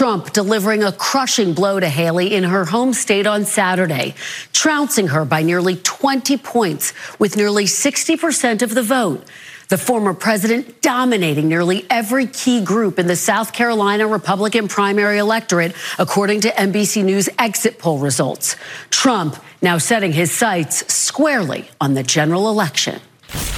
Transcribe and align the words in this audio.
Trump 0.00 0.32
delivering 0.32 0.82
a 0.82 0.92
crushing 0.92 1.52
blow 1.52 1.78
to 1.78 1.86
Haley 1.86 2.32
in 2.34 2.42
her 2.44 2.64
home 2.64 2.94
state 2.94 3.26
on 3.26 3.44
Saturday, 3.44 4.14
trouncing 4.50 5.08
her 5.08 5.26
by 5.26 5.42
nearly 5.42 5.76
20 5.76 6.38
points 6.38 6.94
with 7.18 7.36
nearly 7.36 7.66
60% 7.66 8.62
of 8.62 8.74
the 8.74 8.82
vote. 8.82 9.22
The 9.68 9.76
former 9.76 10.14
president 10.14 10.80
dominating 10.80 11.48
nearly 11.48 11.84
every 11.90 12.26
key 12.26 12.64
group 12.64 12.98
in 12.98 13.08
the 13.08 13.14
South 13.14 13.52
Carolina 13.52 14.06
Republican 14.06 14.68
primary 14.68 15.18
electorate, 15.18 15.76
according 15.98 16.40
to 16.40 16.48
NBC 16.48 17.04
News 17.04 17.28
exit 17.38 17.78
poll 17.78 17.98
results. 17.98 18.56
Trump 18.88 19.36
now 19.60 19.76
setting 19.76 20.12
his 20.12 20.32
sights 20.32 20.90
squarely 20.90 21.68
on 21.78 21.92
the 21.92 22.02
general 22.02 22.48
election. 22.48 23.02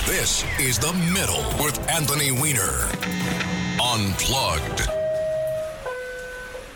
This 0.06 0.45
is 0.59 0.77
The 0.80 0.93
Middle 1.14 1.64
with 1.64 1.79
Anthony 1.88 2.32
Weiner. 2.32 2.88
Unplugged. 3.80 5.02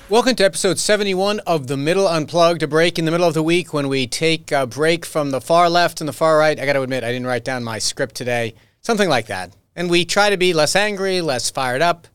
Welcome 0.09 0.36
to 0.36 0.45
episode 0.45 0.79
71 0.79 1.40
of 1.49 1.67
The 1.67 1.76
Middle 1.76 2.07
Unplugged, 2.07 2.62
a 2.62 2.68
break 2.68 2.96
in 2.96 3.07
the 3.07 3.11
middle 3.11 3.26
of 3.26 3.35
the 3.35 3.43
week 3.43 3.75
when 3.75 3.89
we 3.89 4.07
take 4.07 4.53
a 4.53 4.64
break 4.64 5.04
from 5.04 5.32
the 5.32 5.40
far 5.40 5.68
left 5.68 6.00
and 6.00 6.07
the 6.07 6.13
far 6.13 6.39
right. 6.39 6.57
I 6.61 6.64
got 6.64 6.75
to 6.75 6.82
admit, 6.82 7.03
I 7.03 7.11
didn't 7.11 7.26
write 7.26 7.43
down 7.43 7.64
my 7.64 7.80
script 7.80 8.14
today. 8.14 8.54
Something 8.82 9.08
like 9.08 9.27
that. 9.27 9.53
And 9.75 9.90
we 9.90 10.04
try 10.04 10.30
to 10.30 10.36
be 10.36 10.53
less 10.53 10.77
angry, 10.77 11.22
less 11.22 11.50
fired 11.50 11.82
up. 11.82 12.07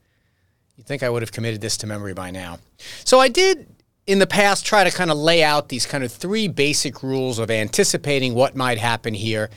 You'd 0.78 0.88
think 0.88 1.04
I 1.04 1.10
would 1.10 1.22
have 1.22 1.34
committed 1.34 1.60
this 1.60 1.76
to 1.78 1.86
memory 1.86 2.14
by 2.14 2.32
now. 2.32 2.60
So 3.04 3.20
I 3.20 3.28
did 3.28 3.68
in 4.08 4.20
the 4.20 4.28
past 4.28 4.66
try 4.66 4.86
to 4.86 4.92
kind 4.92 5.12
of 5.12 5.18
lay 5.18 5.44
out 5.44 5.68
these 5.68 5.86
kind 5.86 6.06
of 6.06 6.14
three 6.14 6.48
basic 6.48 7.04
rules 7.04 7.40
of 7.40 7.52
anticipating 7.52 8.36
what 8.36 8.56
might 8.56 8.78
happen 8.78 9.14
here 9.14 9.50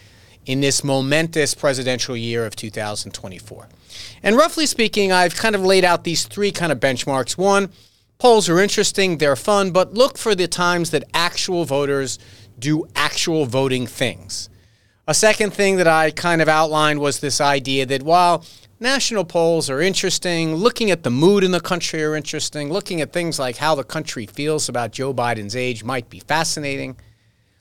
in 0.44 0.60
this 0.60 0.82
momentous 0.82 1.55
presidential 1.55 2.16
year 2.16 2.46
of 2.46 2.56
2024. 2.56 3.69
And 4.24 4.36
roughly 4.36 4.66
speaking, 4.66 5.12
I've 5.12 5.36
kind 5.36 5.55
of 5.55 5.64
laid 5.64 5.84
out 5.84 6.02
these 6.02 6.24
three 6.24 6.50
kind 6.50 6.72
of 6.72 6.80
benchmarks. 6.80 7.38
One, 7.38 7.70
polls 8.18 8.48
are 8.48 8.60
interesting, 8.60 9.18
they're 9.18 9.36
fun, 9.36 9.70
but 9.70 9.95
look 9.95 10.18
for 10.18 10.34
the 10.34 10.48
times 10.48 10.91
that 10.91 11.05
actual 11.12 11.64
voters 11.64 12.19
do 12.58 12.86
actual 12.94 13.47
voting 13.47 13.86
things. 13.86 14.48
A 15.06 15.14
second 15.14 15.52
thing 15.52 15.77
that 15.77 15.86
I 15.86 16.11
kind 16.11 16.41
of 16.41 16.48
outlined 16.48 17.00
was 17.00 17.20
this 17.20 17.41
idea 17.41 17.84
that 17.86 18.03
while 18.03 18.44
national 18.80 19.25
polls 19.25 19.69
are 19.69 19.80
interesting, 19.80 20.55
looking 20.55 20.91
at 20.91 21.03
the 21.03 21.11
mood 21.11 21.44
in 21.44 21.50
the 21.50 21.61
country 21.61 22.03
are 22.03 22.14
interesting, 22.14 22.72
looking 22.72 23.00
at 23.00 23.12
things 23.12 23.38
like 23.38 23.56
how 23.56 23.75
the 23.75 23.84
country 23.84 24.27
feels 24.27 24.69
about 24.69 24.92
Joe 24.92 25.12
Biden's 25.12 25.56
age 25.56 25.84
might 25.84 26.08
be 26.08 26.20
fascinating. 26.20 26.97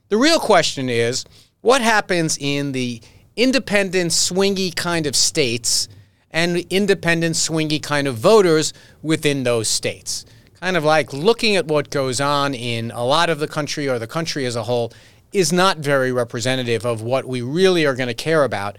The 0.10 0.18
real 0.18 0.40
question 0.40 0.90
is 0.90 1.26
what 1.62 1.82
happens 1.82 2.38
in 2.40 2.72
the 2.72 3.02
independent, 3.36 4.12
swingy 4.12 4.74
kind 4.76 5.06
of 5.06 5.16
states 5.16 5.88
and 6.32 6.58
independent, 6.70 7.36
swingy 7.36 7.82
kind 7.82 8.08
of 8.08 8.16
voters 8.16 8.74
within 9.02 9.44
those 9.44 9.68
states? 9.68 10.26
Kind 10.64 10.78
of 10.78 10.86
like 10.86 11.12
looking 11.12 11.58
at 11.58 11.66
what 11.66 11.90
goes 11.90 12.22
on 12.22 12.54
in 12.54 12.90
a 12.92 13.04
lot 13.04 13.30
of 13.30 13.40
the 13.40 13.50
country 13.50 13.90
or 13.90 14.00
the 14.00 14.08
country 14.08 14.46
as 14.46 14.56
a 14.56 14.64
whole 14.64 14.94
is 15.34 15.52
not 15.52 15.80
very 15.80 16.10
representative 16.14 16.86
of 16.86 17.02
what 17.02 17.26
we 17.26 17.42
really 17.42 17.86
are 17.86 17.94
going 17.94 18.08
to 18.08 18.14
care 18.14 18.46
about 18.46 18.78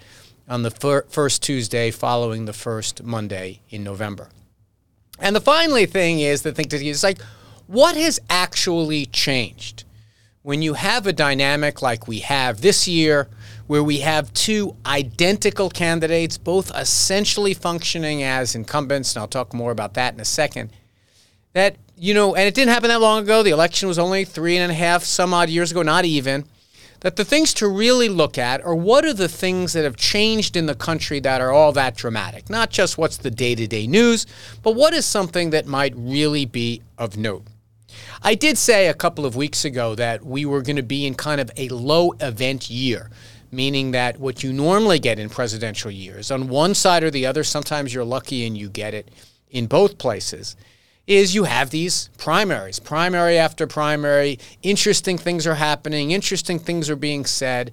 on 0.49 0.63
the 0.63 0.71
fir- 0.71 1.05
first 1.11 1.43
Tuesday 1.43 1.91
following 1.91 2.47
the 2.47 2.55
first 2.55 3.03
Monday 3.03 3.61
in 3.69 3.85
November. 3.85 4.31
And 5.19 5.37
the 5.37 5.43
finally 5.43 5.85
thing 5.85 6.21
is 6.21 6.41
the 6.41 6.53
thing 6.53 6.71
to 6.71 6.87
is 6.87 7.03
like, 7.03 7.21
what 7.67 7.99
has 7.99 8.19
actually 8.31 9.05
changed? 9.05 9.85
When 10.41 10.63
you 10.63 10.73
have 10.73 11.07
a 11.07 11.13
dynamic 11.13 11.83
like 11.83 12.09
we 12.09 12.21
have 12.21 12.63
this 12.63 12.89
year, 12.89 13.29
where 13.67 13.85
we 13.85 13.99
have 13.99 14.33
two 14.33 14.75
identical 14.87 15.69
candidates, 15.69 16.39
both 16.39 16.75
essentially 16.75 17.53
functioning 17.53 18.23
as 18.23 18.55
incumbents, 18.55 19.15
and 19.15 19.21
I'll 19.21 19.29
talk 19.29 19.53
more 19.53 19.71
about 19.71 19.93
that 19.95 20.15
in 20.15 20.21
a 20.21 20.25
second, 20.25 20.71
that 21.55 21.77
you 21.97 22.13
know, 22.13 22.35
and 22.35 22.47
it 22.47 22.55
didn't 22.55 22.73
happen 22.73 22.89
that 22.89 23.01
long 23.01 23.23
ago. 23.23 23.43
The 23.43 23.51
election 23.51 23.89
was 23.89 23.99
only 23.99 24.25
three 24.25 24.57
and 24.57 24.71
a 24.71 24.75
half, 24.75 25.05
some 25.05 25.33
odd 25.33 25.49
years 25.49 25.71
ago, 25.71 25.83
not 25.83 26.05
even. 26.05 26.45
That 27.01 27.17
the 27.17 27.25
things 27.25 27.53
to 27.55 27.69
really 27.69 28.09
look 28.09 28.39
at 28.39 28.65
are 28.65 28.75
what 28.75 29.05
are 29.05 29.13
the 29.13 29.29
things 29.29 29.75
that 29.75 29.85
have 29.85 29.97
changed 29.97 30.57
in 30.57 30.67
the 30.67 30.75
country 30.75 31.21
that 31.21 31.41
are 31.41 31.53
all 31.53 31.71
that 31.73 31.97
dramatic? 31.97 32.49
Not 32.49 32.71
just 32.71 32.99
what's 32.99 33.19
the 33.19 33.31
day 33.31 33.55
to 33.55 33.67
day 33.67 33.87
news, 33.87 34.27
but 34.63 34.75
what 34.75 34.95
is 34.95 35.05
something 35.05 35.51
that 35.51 35.67
might 35.67 35.93
really 35.97 36.47
be 36.47 36.83
of 36.99 37.17
note. 37.17 37.45
I 38.23 38.35
did 38.35 38.59
say 38.59 38.89
a 38.89 38.95
couple 38.95 39.27
of 39.27 39.37
weeks 39.37 39.65
ago 39.65 39.95
that 39.95 40.25
we 40.25 40.47
were 40.47 40.63
going 40.63 40.77
to 40.77 40.83
be 40.83 41.07
in 41.07 41.15
kind 41.15 41.41
of 41.41 41.51
a 41.57 41.69
low 41.69 42.13
event 42.21 42.71
year, 42.71 43.11
meaning 43.53 43.91
that 43.91 44.19
what 44.19 44.43
you 44.43 44.53
normally 44.53 44.99
get 44.99 45.19
in 45.19 45.29
presidential 45.29 45.91
years, 45.91 46.31
on 46.31 46.49
one 46.49 46.75
side 46.75 47.05
or 47.05 47.11
the 47.11 47.27
other, 47.27 47.45
sometimes 47.45 47.93
you're 47.93 48.05
lucky 48.05 48.47
and 48.47 48.57
you 48.57 48.69
get 48.71 48.95
it 48.95 49.11
in 49.51 49.67
both 49.67 49.99
places 49.99 50.57
is 51.07 51.35
you 51.35 51.45
have 51.45 51.71
these 51.71 52.09
primaries, 52.19 52.79
primary 52.79 53.39
after 53.39 53.67
primary. 53.67 54.39
Interesting 54.63 55.19
things 55.19 55.47
are 55.47 55.57
happening, 55.57 56.11
interesting 56.11 56.59
things 56.59 56.89
are 56.89 56.97
being 56.97 57.25
said. 57.25 57.73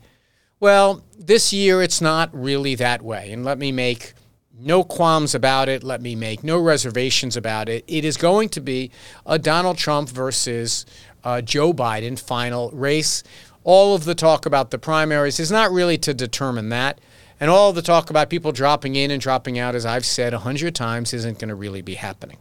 Well, 0.59 1.03
this 1.17 1.51
year 1.53 1.81
it's 1.81 2.01
not 2.01 2.29
really 2.33 2.75
that 2.75 3.01
way. 3.01 3.31
And 3.31 3.43
let 3.43 3.57
me 3.57 3.71
make 3.71 4.13
no 4.59 4.83
qualms 4.83 5.33
about 5.33 5.69
it. 5.69 5.83
Let 5.83 6.01
me 6.01 6.15
make 6.15 6.43
no 6.43 6.59
reservations 6.59 7.35
about 7.35 7.67
it. 7.67 7.83
It 7.87 8.05
is 8.05 8.15
going 8.17 8.49
to 8.49 8.61
be 8.61 8.91
a 9.25 9.39
Donald 9.39 9.77
Trump 9.77 10.09
versus 10.09 10.85
uh, 11.23 11.41
Joe 11.41 11.73
Biden 11.73 12.19
final 12.19 12.69
race. 12.71 13.23
All 13.63 13.95
of 13.95 14.05
the 14.05 14.15
talk 14.15 14.45
about 14.45 14.71
the 14.71 14.77
primaries 14.77 15.39
is 15.39 15.51
not 15.51 15.71
really 15.71 15.97
to 15.99 16.13
determine 16.13 16.69
that. 16.69 17.01
And 17.39 17.49
all 17.49 17.73
the 17.73 17.81
talk 17.81 18.11
about 18.11 18.29
people 18.29 18.51
dropping 18.51 18.95
in 18.95 19.09
and 19.09 19.19
dropping 19.19 19.57
out, 19.57 19.73
as 19.73 19.85
I've 19.85 20.05
said 20.05 20.33
a 20.33 20.39
hundred 20.39 20.75
times, 20.75 21.11
isn't 21.11 21.39
going 21.39 21.49
to 21.49 21.55
really 21.55 21.81
be 21.81 21.95
happening. 21.95 22.37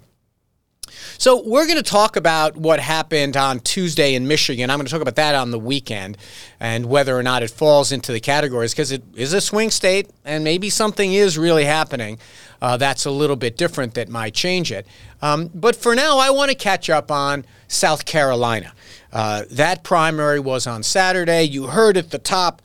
So 1.18 1.42
we're 1.46 1.66
going 1.66 1.78
to 1.78 1.82
talk 1.82 2.16
about 2.16 2.56
what 2.56 2.80
happened 2.80 3.36
on 3.36 3.60
Tuesday 3.60 4.14
in 4.14 4.26
Michigan. 4.26 4.70
I'm 4.70 4.78
going 4.78 4.86
to 4.86 4.92
talk 4.92 5.02
about 5.02 5.16
that 5.16 5.34
on 5.34 5.50
the 5.50 5.58
weekend 5.58 6.18
and 6.58 6.86
whether 6.86 7.16
or 7.16 7.22
not 7.22 7.42
it 7.42 7.50
falls 7.50 7.92
into 7.92 8.12
the 8.12 8.20
categories 8.20 8.72
because 8.72 8.92
it 8.92 9.02
is 9.14 9.32
a 9.32 9.40
swing 9.40 9.70
state 9.70 10.08
and 10.24 10.44
maybe 10.44 10.70
something 10.70 11.12
is 11.12 11.38
really 11.38 11.64
happening 11.64 12.18
uh, 12.62 12.76
that's 12.76 13.04
a 13.04 13.10
little 13.10 13.36
bit 13.36 13.56
different 13.56 13.94
that 13.94 14.08
might 14.08 14.34
change 14.34 14.70
it. 14.70 14.86
Um, 15.22 15.50
but 15.54 15.76
for 15.76 15.94
now, 15.94 16.18
I 16.18 16.30
want 16.30 16.50
to 16.50 16.56
catch 16.56 16.90
up 16.90 17.10
on 17.10 17.44
South 17.68 18.04
Carolina. 18.04 18.72
Uh, 19.12 19.44
that 19.50 19.82
primary 19.82 20.40
was 20.40 20.66
on 20.66 20.82
Saturday. 20.82 21.44
You 21.44 21.68
heard 21.68 21.96
at 21.96 22.10
the 22.10 22.18
top 22.18 22.62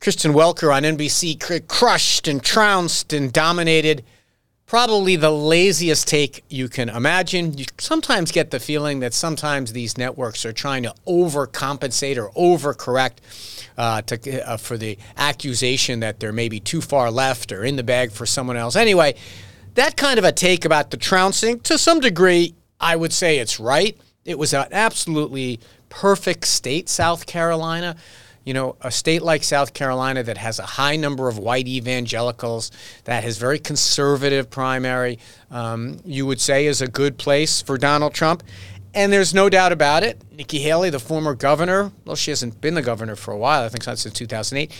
Kristen 0.00 0.32
Welker 0.32 0.74
on 0.74 0.82
NBC 0.82 1.66
crushed 1.68 2.28
and 2.28 2.42
trounced 2.42 3.12
and 3.12 3.32
dominated 3.32 4.04
probably 4.66 5.14
the 5.14 5.30
laziest 5.30 6.08
take 6.08 6.44
you 6.48 6.68
can 6.68 6.88
imagine. 6.88 7.56
You 7.56 7.64
sometimes 7.78 8.32
get 8.32 8.50
the 8.50 8.58
feeling 8.58 9.00
that 9.00 9.14
sometimes 9.14 9.72
these 9.72 9.96
networks 9.96 10.44
are 10.44 10.52
trying 10.52 10.82
to 10.82 10.94
overcompensate 11.06 12.16
or 12.16 12.30
overcorrect 12.30 13.18
uh, 13.78 14.02
to, 14.02 14.48
uh, 14.48 14.56
for 14.56 14.76
the 14.76 14.98
accusation 15.16 16.00
that 16.00 16.18
they're 16.18 16.32
maybe 16.32 16.58
too 16.58 16.80
far 16.80 17.10
left 17.10 17.52
or 17.52 17.64
in 17.64 17.76
the 17.76 17.84
bag 17.84 18.10
for 18.10 18.26
someone 18.26 18.56
else. 18.56 18.74
Anyway, 18.74 19.14
that 19.74 19.96
kind 19.96 20.18
of 20.18 20.24
a 20.24 20.32
take 20.32 20.64
about 20.64 20.90
the 20.90 20.96
trouncing, 20.96 21.60
to 21.60 21.78
some 21.78 22.00
degree, 22.00 22.54
I 22.80 22.96
would 22.96 23.12
say 23.12 23.38
it's 23.38 23.60
right. 23.60 23.96
It 24.24 24.38
was 24.38 24.52
an 24.52 24.66
absolutely 24.72 25.60
perfect 25.88 26.46
state, 26.46 26.88
South 26.88 27.26
Carolina 27.26 27.96
you 28.46 28.54
know, 28.54 28.76
a 28.80 28.92
state 28.92 29.22
like 29.22 29.42
South 29.42 29.74
Carolina 29.74 30.22
that 30.22 30.38
has 30.38 30.60
a 30.60 30.64
high 30.64 30.94
number 30.94 31.28
of 31.28 31.36
white 31.36 31.66
evangelicals, 31.66 32.70
that 33.04 33.24
has 33.24 33.36
very 33.36 33.58
conservative 33.58 34.48
primary, 34.48 35.18
um, 35.50 35.98
you 36.04 36.24
would 36.24 36.40
say 36.40 36.66
is 36.66 36.80
a 36.80 36.86
good 36.86 37.18
place 37.18 37.60
for 37.60 37.76
Donald 37.76 38.14
Trump. 38.14 38.44
And 38.94 39.12
there's 39.12 39.34
no 39.34 39.50
doubt 39.50 39.72
about 39.72 40.04
it. 40.04 40.22
Nikki 40.32 40.60
Haley, 40.60 40.90
the 40.90 41.00
former 41.00 41.34
governor, 41.34 41.90
well, 42.04 42.16
she 42.16 42.30
hasn't 42.30 42.60
been 42.60 42.74
the 42.74 42.82
governor 42.82 43.16
for 43.16 43.32
a 43.32 43.36
while, 43.36 43.64
I 43.64 43.68
think 43.68 43.82
since 43.82 44.04
2008. 44.04 44.72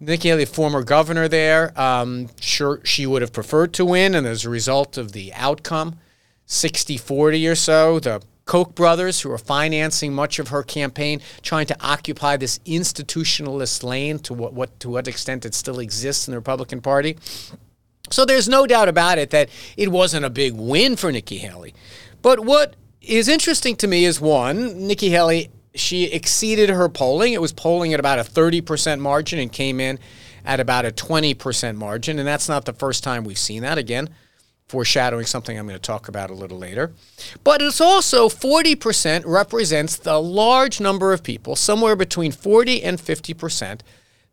Nikki 0.00 0.28
Haley, 0.28 0.44
former 0.44 0.82
governor 0.82 1.28
there, 1.28 1.72
um, 1.80 2.28
sure 2.40 2.80
she 2.84 3.06
would 3.06 3.22
have 3.22 3.32
preferred 3.32 3.72
to 3.74 3.84
win, 3.84 4.16
and 4.16 4.26
as 4.26 4.44
a 4.44 4.50
result 4.50 4.98
of 4.98 5.12
the 5.12 5.32
outcome, 5.34 5.98
60 6.46 6.96
40 6.98 7.46
or 7.46 7.54
so, 7.54 8.00
the 8.00 8.20
Koch 8.44 8.74
brothers, 8.74 9.20
who 9.20 9.30
are 9.30 9.38
financing 9.38 10.12
much 10.12 10.38
of 10.38 10.48
her 10.48 10.62
campaign, 10.62 11.20
trying 11.42 11.66
to 11.66 11.76
occupy 11.80 12.36
this 12.36 12.58
institutionalist 12.60 13.82
lane 13.82 14.18
to 14.20 14.34
what, 14.34 14.52
what 14.52 14.78
to 14.80 14.90
what 14.90 15.08
extent 15.08 15.44
it 15.46 15.54
still 15.54 15.78
exists 15.78 16.28
in 16.28 16.32
the 16.32 16.38
Republican 16.38 16.80
Party. 16.80 17.16
So 18.10 18.24
there's 18.24 18.48
no 18.48 18.66
doubt 18.66 18.88
about 18.88 19.18
it 19.18 19.30
that 19.30 19.48
it 19.76 19.90
wasn't 19.90 20.26
a 20.26 20.30
big 20.30 20.54
win 20.54 20.96
for 20.96 21.10
Nikki 21.10 21.38
Haley. 21.38 21.74
But 22.20 22.40
what 22.40 22.76
is 23.00 23.28
interesting 23.28 23.76
to 23.76 23.86
me 23.86 24.04
is 24.04 24.20
one, 24.20 24.86
Nikki 24.86 25.10
Haley, 25.10 25.50
she 25.74 26.04
exceeded 26.04 26.68
her 26.70 26.88
polling. 26.88 27.32
It 27.32 27.40
was 27.40 27.52
polling 27.52 27.94
at 27.94 28.00
about 28.00 28.18
a 28.18 28.22
30% 28.22 29.00
margin 29.00 29.38
and 29.38 29.50
came 29.50 29.80
in 29.80 29.98
at 30.44 30.60
about 30.60 30.84
a 30.84 30.90
20% 30.90 31.76
margin. 31.76 32.18
And 32.18 32.28
that's 32.28 32.48
not 32.48 32.66
the 32.66 32.72
first 32.72 33.02
time 33.02 33.24
we've 33.24 33.38
seen 33.38 33.62
that. 33.62 33.78
Again, 33.78 34.10
foreshadowing 34.68 35.26
something 35.26 35.58
I'm 35.58 35.66
going 35.66 35.78
to 35.78 35.82
talk 35.82 36.08
about 36.08 36.30
a 36.30 36.34
little 36.34 36.58
later. 36.58 36.92
But 37.42 37.60
it's 37.60 37.80
also 37.80 38.28
40% 38.28 39.24
represents 39.26 39.96
the 39.96 40.20
large 40.20 40.80
number 40.80 41.12
of 41.12 41.22
people, 41.22 41.54
somewhere 41.56 41.96
between 41.96 42.32
40 42.32 42.82
and 42.82 42.98
50%, 42.98 43.80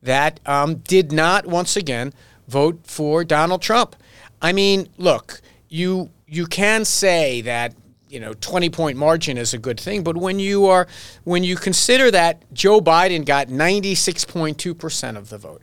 that 0.02 0.40
um, 0.46 0.76
did 0.76 1.12
not, 1.12 1.46
once 1.46 1.76
again, 1.76 2.14
vote 2.48 2.80
for 2.86 3.24
Donald 3.24 3.62
Trump. 3.62 3.96
I 4.42 4.52
mean, 4.54 4.90
look, 4.98 5.42
you 5.70 6.12
you 6.28 6.46
can 6.46 6.86
say 6.86 7.42
that 7.42 7.74
you 8.10 8.20
know 8.20 8.34
20 8.34 8.70
point 8.70 8.98
margin 8.98 9.38
is 9.38 9.54
a 9.54 9.58
good 9.58 9.80
thing 9.80 10.04
but 10.04 10.18
when 10.18 10.38
you 10.38 10.66
are 10.66 10.88
when 11.24 11.44
you 11.44 11.56
consider 11.56 12.12
that 12.12 12.44
Joe 12.54 12.82
Biden 12.82 13.26
got 13.26 13.48
96.2% 13.48 15.18
of 15.18 15.30
the 15.30 15.38
vote 15.38 15.62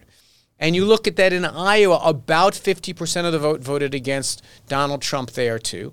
and 0.61 0.75
you 0.75 0.85
look 0.85 1.07
at 1.07 1.17
that 1.17 1.33
in 1.33 1.45
Iowa 1.45 2.01
about 2.05 2.55
50% 2.55 3.25
of 3.25 3.33
the 3.33 3.39
vote 3.39 3.61
voted 3.61 3.95
against 3.95 4.43
Donald 4.69 5.03
Trump 5.03 5.33
there 5.33 5.59
too 5.59 5.93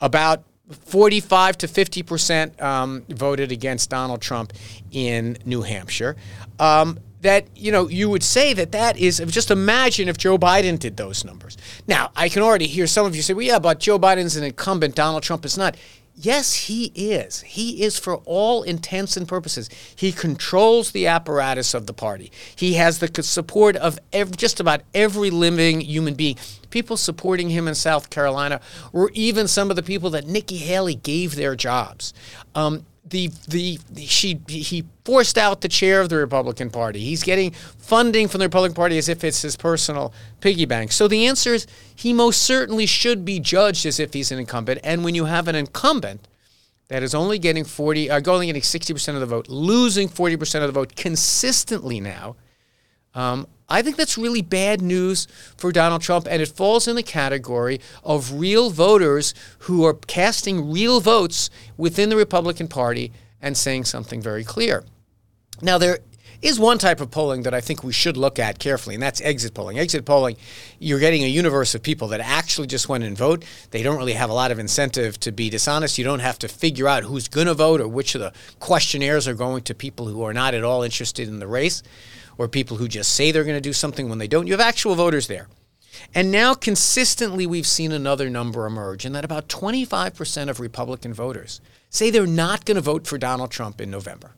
about 0.00 0.44
45 0.70 1.58
to 1.58 1.66
50% 1.66 2.62
um, 2.62 3.04
voted 3.08 3.50
against 3.52 3.90
Donald 3.90 4.20
Trump 4.20 4.52
in 4.90 5.38
New 5.44 5.62
Hampshire 5.62 6.16
um, 6.58 6.98
that 7.20 7.46
you 7.56 7.72
know 7.72 7.88
you 7.88 8.08
would 8.08 8.22
say 8.22 8.52
that 8.52 8.72
that 8.72 8.96
is 8.96 9.18
just 9.26 9.50
imagine 9.50 10.08
if 10.08 10.16
Joe 10.16 10.38
Biden 10.38 10.78
did 10.78 10.96
those 10.96 11.24
numbers. 11.24 11.56
Now 11.86 12.10
I 12.14 12.28
can 12.28 12.42
already 12.42 12.66
hear 12.66 12.86
some 12.86 13.06
of 13.06 13.16
you 13.16 13.22
say, 13.22 13.34
"Well, 13.34 13.44
yeah, 13.44 13.58
but 13.58 13.80
Joe 13.80 13.98
Biden's 13.98 14.36
an 14.36 14.44
incumbent. 14.44 14.94
Donald 14.94 15.22
Trump 15.22 15.44
is 15.44 15.58
not." 15.58 15.76
Yes, 16.20 16.52
he 16.54 16.86
is. 16.96 17.42
He 17.42 17.84
is 17.84 17.96
for 17.96 18.16
all 18.24 18.64
intents 18.64 19.16
and 19.16 19.28
purposes. 19.28 19.70
He 19.94 20.10
controls 20.10 20.90
the 20.90 21.06
apparatus 21.06 21.74
of 21.74 21.86
the 21.86 21.94
party. 21.94 22.32
He 22.56 22.74
has 22.74 22.98
the 22.98 23.22
support 23.22 23.76
of 23.76 24.00
just 24.36 24.58
about 24.58 24.80
every 24.92 25.30
living 25.30 25.80
human 25.80 26.14
being. 26.14 26.36
People 26.70 26.96
supporting 26.96 27.50
him 27.50 27.68
in 27.68 27.76
South 27.76 28.10
Carolina, 28.10 28.60
or 28.92 29.12
even 29.14 29.46
some 29.46 29.70
of 29.70 29.76
the 29.76 29.82
people 29.82 30.10
that 30.10 30.26
Nikki 30.26 30.56
Haley 30.56 30.96
gave 30.96 31.36
their 31.36 31.54
jobs. 31.54 32.12
Um, 32.52 32.84
the 33.10 33.30
the 33.48 33.78
she 34.06 34.40
he 34.48 34.84
forced 35.04 35.38
out 35.38 35.60
the 35.60 35.68
chair 35.68 36.00
of 36.00 36.08
the 36.08 36.16
Republican 36.16 36.70
Party. 36.70 37.00
He's 37.00 37.22
getting 37.22 37.52
funding 37.52 38.28
from 38.28 38.40
the 38.40 38.46
Republican 38.46 38.74
Party 38.74 38.98
as 38.98 39.08
if 39.08 39.24
it's 39.24 39.42
his 39.42 39.56
personal 39.56 40.12
piggy 40.40 40.66
bank. 40.66 40.92
So 40.92 41.08
the 41.08 41.26
answer 41.26 41.54
is 41.54 41.66
he 41.94 42.12
most 42.12 42.42
certainly 42.42 42.86
should 42.86 43.24
be 43.24 43.40
judged 43.40 43.86
as 43.86 43.98
if 43.98 44.12
he's 44.12 44.30
an 44.30 44.38
incumbent. 44.38 44.80
And 44.84 45.04
when 45.04 45.14
you 45.14 45.24
have 45.26 45.48
an 45.48 45.54
incumbent 45.54 46.28
that 46.88 47.02
is 47.02 47.14
only 47.14 47.38
getting 47.38 47.64
40 47.64 48.10
uh, 48.10 48.20
only 48.26 48.46
getting 48.46 48.62
60% 48.62 49.14
of 49.14 49.20
the 49.20 49.26
vote, 49.26 49.48
losing 49.48 50.08
40% 50.08 50.62
of 50.62 50.66
the 50.66 50.72
vote 50.72 50.96
consistently 50.96 52.00
now, 52.00 52.36
um, 53.14 53.46
I 53.68 53.82
think 53.82 53.96
that's 53.96 54.16
really 54.16 54.40
bad 54.40 54.80
news 54.80 55.28
for 55.56 55.72
Donald 55.72 56.00
Trump, 56.00 56.26
and 56.30 56.40
it 56.40 56.48
falls 56.48 56.88
in 56.88 56.96
the 56.96 57.02
category 57.02 57.80
of 58.02 58.32
real 58.32 58.70
voters 58.70 59.34
who 59.60 59.84
are 59.84 59.94
casting 59.94 60.72
real 60.72 61.00
votes 61.00 61.50
within 61.76 62.08
the 62.08 62.16
Republican 62.16 62.68
Party 62.68 63.12
and 63.42 63.56
saying 63.56 63.84
something 63.84 64.22
very 64.22 64.42
clear. 64.42 64.84
Now, 65.60 65.76
there 65.76 65.98
is 66.40 66.58
one 66.58 66.78
type 66.78 67.00
of 67.00 67.10
polling 67.10 67.42
that 67.42 67.52
I 67.52 67.60
think 67.60 67.82
we 67.82 67.92
should 67.92 68.16
look 68.16 68.38
at 68.38 68.58
carefully, 68.58 68.94
and 68.94 69.02
that's 69.02 69.20
exit 69.20 69.52
polling. 69.52 69.78
Exit 69.78 70.06
polling, 70.06 70.36
you're 70.78 71.00
getting 71.00 71.24
a 71.24 71.28
universe 71.28 71.74
of 71.74 71.82
people 71.82 72.08
that 72.08 72.20
actually 72.20 72.68
just 72.68 72.88
went 72.88 73.04
and 73.04 73.18
vote. 73.18 73.44
They 73.70 73.82
don't 73.82 73.98
really 73.98 74.12
have 74.14 74.30
a 74.30 74.34
lot 74.34 74.50
of 74.50 74.58
incentive 74.58 75.20
to 75.20 75.32
be 75.32 75.50
dishonest. 75.50 75.98
You 75.98 76.04
don't 76.04 76.20
have 76.20 76.38
to 76.38 76.48
figure 76.48 76.88
out 76.88 77.02
who's 77.02 77.28
going 77.28 77.48
to 77.48 77.54
vote 77.54 77.80
or 77.82 77.88
which 77.88 78.14
of 78.14 78.22
the 78.22 78.32
questionnaires 78.60 79.28
are 79.28 79.34
going 79.34 79.64
to 79.64 79.74
people 79.74 80.06
who 80.06 80.22
are 80.22 80.32
not 80.32 80.54
at 80.54 80.64
all 80.64 80.82
interested 80.82 81.28
in 81.28 81.38
the 81.38 81.48
race 81.48 81.82
or 82.38 82.48
people 82.48 82.78
who 82.78 82.88
just 82.88 83.14
say 83.14 83.30
they're 83.30 83.44
going 83.44 83.56
to 83.56 83.60
do 83.60 83.72
something 83.72 84.08
when 84.08 84.18
they 84.18 84.28
don't. 84.28 84.46
You 84.46 84.54
have 84.54 84.60
actual 84.60 84.94
voters 84.94 85.26
there. 85.26 85.48
And 86.14 86.30
now 86.30 86.54
consistently 86.54 87.46
we've 87.46 87.66
seen 87.66 87.92
another 87.92 88.30
number 88.30 88.64
emerge, 88.64 89.04
and 89.04 89.14
that 89.14 89.24
about 89.24 89.48
25% 89.48 90.48
of 90.48 90.60
Republican 90.60 91.12
voters 91.12 91.60
say 91.90 92.10
they're 92.10 92.26
not 92.26 92.64
going 92.64 92.76
to 92.76 92.80
vote 92.80 93.06
for 93.06 93.18
Donald 93.18 93.50
Trump 93.50 93.80
in 93.80 93.90
November. 93.90 94.32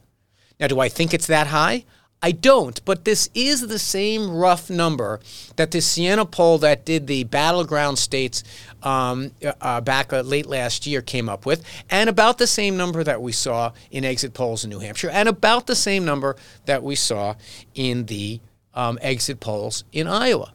Now, 0.58 0.66
do 0.66 0.80
I 0.80 0.88
think 0.88 1.14
it's 1.14 1.26
that 1.26 1.48
high? 1.48 1.84
I 2.22 2.32
don't, 2.32 2.84
but 2.84 3.06
this 3.06 3.30
is 3.34 3.66
the 3.68 3.78
same 3.78 4.30
rough 4.30 4.68
number 4.68 5.20
that 5.56 5.70
the 5.70 5.80
Siena 5.80 6.26
poll 6.26 6.58
that 6.58 6.84
did 6.84 7.06
the 7.06 7.24
battleground 7.24 7.98
states 7.98 8.44
um, 8.82 9.32
uh, 9.60 9.80
back 9.80 10.12
uh, 10.12 10.20
late 10.20 10.44
last 10.44 10.86
year 10.86 11.00
came 11.00 11.30
up 11.30 11.46
with, 11.46 11.64
and 11.88 12.10
about 12.10 12.36
the 12.36 12.46
same 12.46 12.76
number 12.76 13.02
that 13.02 13.22
we 13.22 13.32
saw 13.32 13.72
in 13.90 14.04
exit 14.04 14.34
polls 14.34 14.64
in 14.64 14.70
New 14.70 14.80
Hampshire, 14.80 15.08
and 15.08 15.30
about 15.30 15.66
the 15.66 15.74
same 15.74 16.04
number 16.04 16.36
that 16.66 16.82
we 16.82 16.94
saw 16.94 17.36
in 17.74 18.04
the 18.06 18.40
um, 18.74 18.98
exit 19.00 19.40
polls 19.40 19.84
in 19.92 20.06
Iowa. 20.06 20.52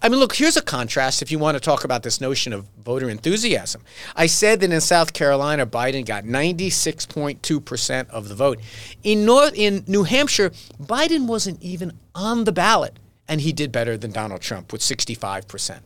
I 0.00 0.08
mean, 0.08 0.20
look, 0.20 0.36
here's 0.36 0.56
a 0.56 0.62
contrast 0.62 1.22
if 1.22 1.32
you 1.32 1.40
want 1.40 1.56
to 1.56 1.60
talk 1.60 1.82
about 1.82 2.04
this 2.04 2.20
notion 2.20 2.52
of 2.52 2.66
voter 2.84 3.10
enthusiasm. 3.10 3.82
I 4.14 4.26
said 4.26 4.60
that 4.60 4.70
in 4.70 4.80
South 4.80 5.12
Carolina, 5.12 5.66
Biden 5.66 6.06
got 6.06 6.22
96.2% 6.24 8.08
of 8.08 8.28
the 8.28 8.34
vote. 8.36 8.60
In, 9.02 9.24
North, 9.24 9.54
in 9.56 9.82
New 9.88 10.04
Hampshire, 10.04 10.50
Biden 10.80 11.26
wasn't 11.26 11.60
even 11.60 11.98
on 12.14 12.44
the 12.44 12.52
ballot, 12.52 12.96
and 13.26 13.40
he 13.40 13.52
did 13.52 13.72
better 13.72 13.96
than 13.96 14.12
Donald 14.12 14.40
Trump 14.40 14.72
with 14.72 14.82
65%. 14.82 15.80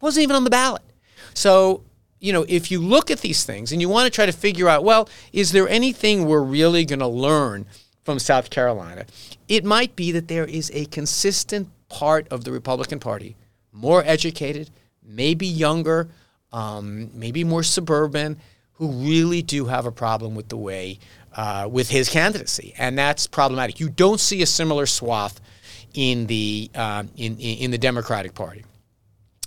Wasn't 0.00 0.22
even 0.22 0.34
on 0.34 0.44
the 0.44 0.50
ballot. 0.50 0.82
So, 1.34 1.84
you 2.20 2.32
know, 2.32 2.46
if 2.48 2.70
you 2.70 2.80
look 2.80 3.10
at 3.10 3.20
these 3.20 3.44
things 3.44 3.70
and 3.70 3.82
you 3.82 3.88
want 3.90 4.06
to 4.06 4.10
try 4.10 4.24
to 4.24 4.32
figure 4.32 4.68
out, 4.68 4.82
well, 4.82 5.10
is 5.34 5.52
there 5.52 5.68
anything 5.68 6.24
we're 6.24 6.42
really 6.42 6.86
going 6.86 7.00
to 7.00 7.06
learn 7.06 7.66
from 8.02 8.18
South 8.18 8.48
Carolina? 8.48 9.04
It 9.46 9.66
might 9.66 9.94
be 9.94 10.10
that 10.12 10.28
there 10.28 10.46
is 10.46 10.70
a 10.72 10.86
consistent 10.86 11.68
part 11.90 12.26
of 12.28 12.44
the 12.44 12.52
Republican 12.52 12.98
Party 12.98 13.36
more 13.80 14.02
educated, 14.04 14.70
maybe 15.02 15.46
younger, 15.46 16.08
um, 16.52 17.10
maybe 17.14 17.44
more 17.44 17.62
suburban, 17.62 18.38
who 18.74 18.88
really 18.88 19.42
do 19.42 19.66
have 19.66 19.86
a 19.86 19.92
problem 19.92 20.34
with 20.34 20.48
the 20.48 20.56
way, 20.56 20.98
uh, 21.36 21.68
with 21.70 21.88
his 21.88 22.08
candidacy. 22.08 22.74
And 22.78 22.98
that's 22.98 23.26
problematic. 23.26 23.80
You 23.80 23.88
don't 23.88 24.20
see 24.20 24.42
a 24.42 24.46
similar 24.46 24.86
swath 24.86 25.40
in 25.94 26.26
the, 26.26 26.70
uh, 26.74 27.04
in, 27.16 27.38
in 27.38 27.70
the 27.70 27.78
Democratic 27.78 28.34
Party. 28.34 28.64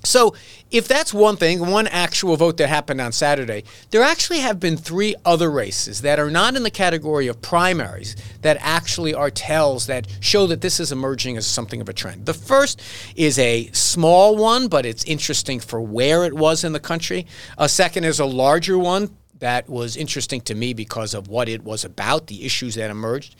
So, 0.03 0.33
if 0.71 0.87
that's 0.87 1.13
one 1.13 1.35
thing, 1.35 1.59
one 1.59 1.87
actual 1.87 2.35
vote 2.37 2.57
that 2.57 2.69
happened 2.69 3.01
on 3.01 3.11
Saturday, 3.11 3.65
there 3.91 4.01
actually 4.01 4.39
have 4.39 4.59
been 4.59 4.77
three 4.77 5.15
other 5.25 5.51
races 5.51 6.01
that 6.01 6.17
are 6.17 6.31
not 6.31 6.55
in 6.55 6.63
the 6.63 6.71
category 6.71 7.27
of 7.27 7.41
primaries 7.41 8.15
that 8.41 8.57
actually 8.61 9.13
are 9.13 9.29
tells 9.29 9.87
that 9.87 10.07
show 10.19 10.47
that 10.47 10.61
this 10.61 10.79
is 10.79 10.91
emerging 10.91 11.37
as 11.37 11.45
something 11.45 11.81
of 11.81 11.89
a 11.89 11.93
trend. 11.93 12.25
The 12.25 12.33
first 12.33 12.81
is 13.15 13.37
a 13.37 13.69
small 13.73 14.35
one, 14.37 14.69
but 14.69 14.85
it's 14.85 15.03
interesting 15.03 15.59
for 15.59 15.81
where 15.81 16.23
it 16.23 16.33
was 16.33 16.63
in 16.63 16.73
the 16.73 16.79
country. 16.79 17.27
A 17.57 17.69
second 17.69 18.05
is 18.05 18.19
a 18.19 18.25
larger 18.25 18.79
one 18.79 19.15
that 19.39 19.67
was 19.67 19.97
interesting 19.97 20.39
to 20.41 20.55
me 20.55 20.73
because 20.73 21.13
of 21.13 21.27
what 21.27 21.49
it 21.49 21.63
was 21.63 21.83
about, 21.83 22.27
the 22.27 22.45
issues 22.45 22.75
that 22.75 22.89
emerged. 22.89 23.35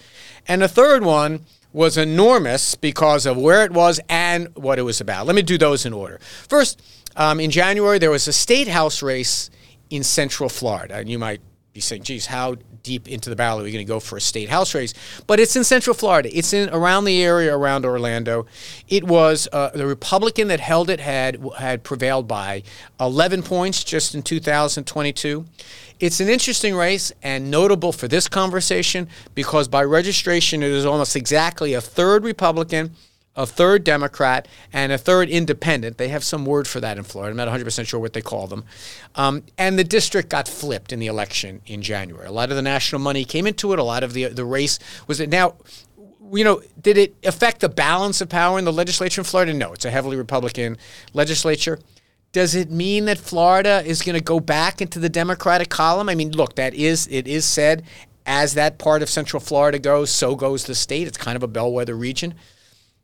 And 0.48 0.62
a 0.62 0.68
third 0.68 1.04
one 1.04 1.46
was 1.74 1.98
enormous 1.98 2.76
because 2.76 3.26
of 3.26 3.38
where 3.38 3.64
it 3.64 3.72
was 3.72 4.00
and 4.10 4.48
what 4.56 4.80
it 4.80 4.84
was 4.84 5.02
about. 5.02 5.26
Let 5.26 5.36
me 5.36 5.42
do 5.42 5.58
those 5.58 5.86
in 5.86 5.94
order. 5.94 6.20
First, 6.50 6.82
um, 7.16 7.40
in 7.40 7.52
January, 7.52 8.00
there 8.00 8.12
was 8.12 8.28
a 8.28 8.34
state 8.34 8.68
house 8.68 9.02
race 9.02 9.50
in 9.90 10.04
Central 10.04 10.50
Florida. 10.50 10.96
And 10.96 11.10
you 11.10 11.20
might 11.20 11.42
be 11.74 11.80
saying, 11.82 12.04
geez, 12.04 12.26
how 12.26 12.56
deep 12.84 13.08
into 13.08 13.30
the 13.30 13.36
ballot 13.36 13.62
are 13.62 13.66
we 13.66 13.72
going 13.72 13.86
to 13.86 13.90
go 13.90 14.00
for 14.00 14.18
a 14.18 14.22
state 14.22 14.50
house 14.50 14.74
race? 14.76 14.94
But 15.28 15.40
it's 15.40 15.56
in 15.56 15.64
Central 15.64 15.94
Florida. 15.94 16.36
It's 16.36 16.54
in 16.54 16.70
around 16.70 17.06
the 17.06 17.24
area 17.24 17.56
around 17.56 17.86
Orlando. 17.86 18.46
It 18.88 19.04
was 19.06 19.48
uh, 19.54 19.70
the 19.70 19.86
Republican 19.86 20.48
that 20.50 20.60
held 20.60 20.90
it 20.90 21.00
had 21.00 21.42
had 21.58 21.84
prevailed 21.84 22.28
by 22.28 22.64
11 23.00 23.44
points 23.44 23.84
just 23.84 24.16
in 24.16 24.24
2022. 24.24 25.46
It's 26.02 26.20
an 26.20 26.28
interesting 26.30 26.76
race 26.76 27.12
and 27.22 27.52
notable 27.52 27.94
for 27.94 28.08
this 28.08 28.28
conversation 28.28 29.08
because 29.36 29.68
by 29.68 29.84
registration 29.84 30.64
it 30.64 30.72
is 30.72 30.86
almost 30.86 31.16
exactly 31.16 31.74
a 31.74 31.82
third 31.82 32.24
Republican 32.24 32.96
a 33.36 33.46
third 33.46 33.84
Democrat, 33.84 34.48
and 34.74 34.92
a 34.92 34.98
third 34.98 35.30
independent. 35.30 35.98
They 35.98 36.10
have 36.10 36.24
some 36.24 36.46
word 36.46 36.68
for 36.68 36.80
that 36.82 36.98
in 36.98 37.04
Florida. 37.04 37.32
I'm 37.32 37.38
not 37.38 37.48
100% 37.48 37.88
sure 37.88 38.00
what 38.00 38.14
they 38.14 38.22
call 38.22 38.48
them. 38.48 38.66
Um, 39.16 39.44
and 39.58 39.80
the 39.80 39.84
district 39.84 40.30
got 40.30 40.48
flipped 40.48 40.92
in 40.92 41.00
the 41.00 41.08
election 41.08 41.62
in 41.66 41.82
January. 41.82 42.28
A 42.28 42.32
lot 42.32 42.50
of 42.50 42.58
the 42.58 42.62
national 42.62 43.00
money 43.00 43.24
came 43.24 43.48
into 43.48 43.72
it. 43.72 43.80
A 43.80 43.84
lot 43.84 44.04
of 44.04 44.14
the, 44.14 44.28
the 44.28 44.44
race 44.44 44.80
was 45.08 45.22
it. 45.22 45.30
Now, 45.30 45.56
you 46.34 46.44
know, 46.44 46.62
did 46.82 46.98
it 46.98 47.16
affect 47.24 47.62
the 47.62 47.70
balance 47.70 48.20
of 48.20 48.28
power 48.28 48.60
in 48.60 48.66
the 48.66 48.74
legislature 48.74 49.22
in 49.22 49.26
Florida? 49.26 49.54
No, 49.54 49.72
it's 49.74 49.86
a 49.86 49.92
heavily 49.92 50.18
Republican 50.18 50.78
legislature. 51.14 51.80
Does 52.32 52.56
it 52.56 52.72
mean 52.72 53.06
that 53.06 53.18
Florida 53.18 53.84
is 53.86 54.02
going 54.02 54.18
to 54.18 54.24
go 54.24 54.40
back 54.40 54.82
into 54.82 55.00
the 55.00 55.10
Democratic 55.10 55.70
column? 55.70 56.08
I 56.08 56.16
mean, 56.16 56.32
look, 56.32 56.56
that 56.56 56.74
is 56.74 57.08
it 57.12 57.28
is 57.28 57.46
said 57.46 57.84
as 58.26 58.54
that 58.54 58.78
part 58.78 59.02
of 59.02 59.10
Central 59.10 59.40
Florida 59.40 59.80
goes, 59.80 60.10
so 60.12 60.36
goes 60.36 60.66
the 60.66 60.76
state. 60.76 61.08
It's 61.08 61.18
kind 61.18 61.36
of 61.36 61.44
a 61.44 61.48
bellwether 61.48 61.96
region. 61.96 62.36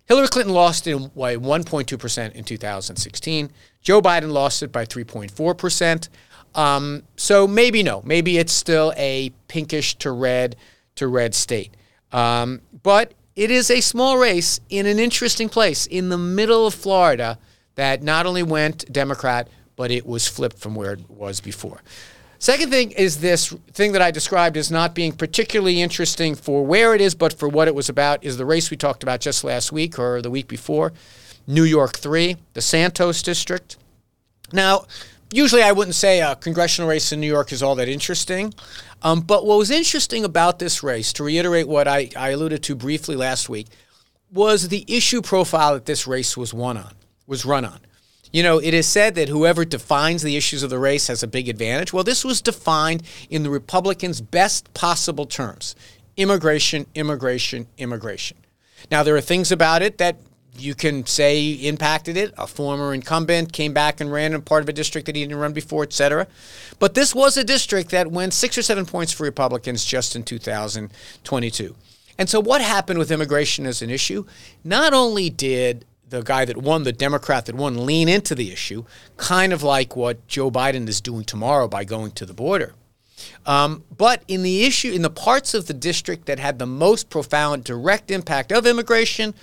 Hillary 0.05 0.29
Clinton 0.29 0.53
lost 0.53 0.87
it 0.87 0.97
by 1.15 1.35
1.2% 1.35 2.31
in 2.31 2.43
2016. 2.45 3.51
Joe 3.81 4.01
Biden 4.01 4.31
lost 4.31 4.63
it 4.63 4.71
by 4.71 4.85
3.4%. 4.85 6.07
Um, 6.55 7.03
so 7.17 7.45
maybe 7.45 7.83
no, 7.83 8.01
maybe 8.05 8.37
it's 8.37 8.53
still 8.53 8.93
a 8.95 9.31
pinkish 9.49 9.95
to 9.95 10.11
red 10.11 10.55
to 10.95 11.07
red 11.07 11.35
state. 11.35 11.75
Um, 12.13 12.61
but 12.83 13.13
it 13.35 13.51
is 13.51 13.69
a 13.69 13.81
small 13.81 14.17
race 14.17 14.61
in 14.69 14.85
an 14.85 14.97
interesting 14.97 15.49
place 15.49 15.85
in 15.85 16.09
the 16.09 16.17
middle 16.17 16.65
of 16.65 16.73
Florida 16.73 17.37
that 17.77 18.03
not 18.03 18.25
only 18.25 18.43
went 18.43 18.91
Democrat, 18.91 19.47
but 19.75 19.89
it 19.89 20.05
was 20.05 20.27
flipped 20.27 20.59
from 20.59 20.75
where 20.75 20.93
it 20.93 21.09
was 21.09 21.39
before. 21.39 21.81
Second 22.39 22.69
thing 22.69 22.91
is 22.91 23.21
this 23.21 23.49
thing 23.71 23.93
that 23.93 24.01
I 24.01 24.11
described 24.11 24.57
as 24.57 24.69
not 24.69 24.93
being 24.93 25.11
particularly 25.11 25.81
interesting 25.81 26.35
for 26.35 26.65
where 26.65 26.93
it 26.93 27.01
is, 27.01 27.15
but 27.15 27.33
for 27.33 27.47
what 27.47 27.67
it 27.67 27.73
was 27.73 27.89
about, 27.89 28.23
is 28.23 28.37
the 28.37 28.45
race 28.45 28.69
we 28.69 28.77
talked 28.77 29.01
about 29.01 29.21
just 29.21 29.43
last 29.43 29.71
week 29.71 29.97
or 29.97 30.21
the 30.21 30.29
week 30.29 30.47
before 30.47 30.93
New 31.47 31.63
York 31.63 31.97
3, 31.97 32.35
the 32.53 32.61
Santos 32.61 33.23
district. 33.23 33.77
Now, 34.51 34.85
usually 35.31 35.63
I 35.63 35.71
wouldn't 35.71 35.95
say 35.95 36.21
a 36.21 36.35
congressional 36.35 36.89
race 36.89 37.11
in 37.11 37.19
New 37.19 37.27
York 37.27 37.51
is 37.51 37.63
all 37.63 37.75
that 37.75 37.87
interesting. 37.87 38.53
Um, 39.01 39.21
but 39.21 39.45
what 39.45 39.57
was 39.57 39.71
interesting 39.71 40.23
about 40.23 40.59
this 40.59 40.83
race, 40.83 41.13
to 41.13 41.23
reiterate 41.23 41.67
what 41.67 41.87
I, 41.87 42.09
I 42.15 42.29
alluded 42.31 42.63
to 42.63 42.75
briefly 42.75 43.15
last 43.15 43.49
week, 43.49 43.67
was 44.31 44.67
the 44.67 44.83
issue 44.87 45.21
profile 45.21 45.73
that 45.73 45.85
this 45.85 46.05
race 46.05 46.35
was 46.35 46.53
won 46.53 46.77
on, 46.77 46.93
was 47.27 47.45
run 47.45 47.65
on. 47.65 47.79
You 48.31 48.43
know, 48.43 48.57
it 48.57 48.73
is 48.73 48.87
said 48.87 49.15
that 49.15 49.29
whoever 49.29 49.63
defines 49.63 50.21
the 50.21 50.35
issues 50.35 50.63
of 50.63 50.69
the 50.69 50.79
race 50.79 51.07
has 51.07 51.23
a 51.23 51.27
big 51.27 51.47
advantage. 51.47 51.93
Well, 51.93 52.03
this 52.03 52.25
was 52.25 52.41
defined 52.41 53.03
in 53.29 53.43
the 53.43 53.49
Republicans' 53.49 54.21
best 54.21 54.73
possible 54.73 55.25
terms 55.25 55.75
immigration, 56.17 56.87
immigration, 56.95 57.67
immigration. 57.77 58.37
Now, 58.89 59.03
there 59.03 59.15
are 59.15 59.21
things 59.21 59.51
about 59.51 59.83
it 59.83 59.99
that 59.99 60.17
you 60.57 60.73
can 60.73 61.05
say 61.05 61.51
impacted 61.51 62.17
it. 62.17 62.33
A 62.37 62.47
former 62.47 62.93
incumbent 62.93 63.53
came 63.53 63.73
back 63.73 64.01
and 64.01 64.11
ran 64.11 64.33
in 64.33 64.41
part 64.41 64.63
of 64.63 64.69
a 64.69 64.73
district 64.73 65.05
that 65.05 65.15
he 65.15 65.23
didn't 65.23 65.37
run 65.37 65.53
before, 65.53 65.83
et 65.83 65.93
cetera. 65.93 66.27
But 66.79 66.95
this 66.95 67.13
was 67.13 67.37
a 67.37 67.43
district 67.43 67.91
that 67.91 68.11
went 68.11 68.33
six 68.33 68.57
or 68.57 68.63
seven 68.63 68.85
points 68.85 69.11
for 69.11 69.23
Republicans 69.23 69.85
just 69.85 70.15
in 70.15 70.23
2022. 70.23 71.75
And 72.17 72.27
so, 72.27 72.39
what 72.39 72.61
happened 72.61 72.97
with 72.97 73.11
immigration 73.11 73.67
as 73.67 73.83
an 73.83 73.91
issue? 73.91 74.25
Not 74.63 74.93
only 74.93 75.29
did 75.29 75.85
the 76.09 76.21
guy 76.21 76.45
that 76.45 76.57
won, 76.57 76.83
the 76.83 76.93
Democrat 76.93 77.45
that 77.45 77.55
won, 77.55 77.85
lean 77.85 78.07
into 78.07 78.35
the 78.35 78.51
issue, 78.51 78.85
kind 79.17 79.51
of 79.53 79.63
like 79.63 79.95
what 79.95 80.27
Joe 80.27 80.49
Biden 80.49 80.87
is 80.87 81.01
doing 81.01 81.25
tomorrow 81.25 81.67
by 81.67 81.83
going 81.83 82.11
to 82.11 82.25
the 82.25 82.33
border. 82.33 82.73
Um, 83.45 83.83
but 83.95 84.23
in 84.27 84.43
the 84.43 84.63
issue, 84.63 84.91
in 84.91 85.01
the 85.01 85.09
parts 85.09 85.53
of 85.53 85.67
the 85.67 85.73
district 85.73 86.25
that 86.27 86.39
had 86.39 86.59
the 86.59 86.65
most 86.65 87.09
profound 87.09 87.63
direct 87.63 88.11
impact 88.11 88.51
of 88.51 88.65
immigration, 88.65 89.33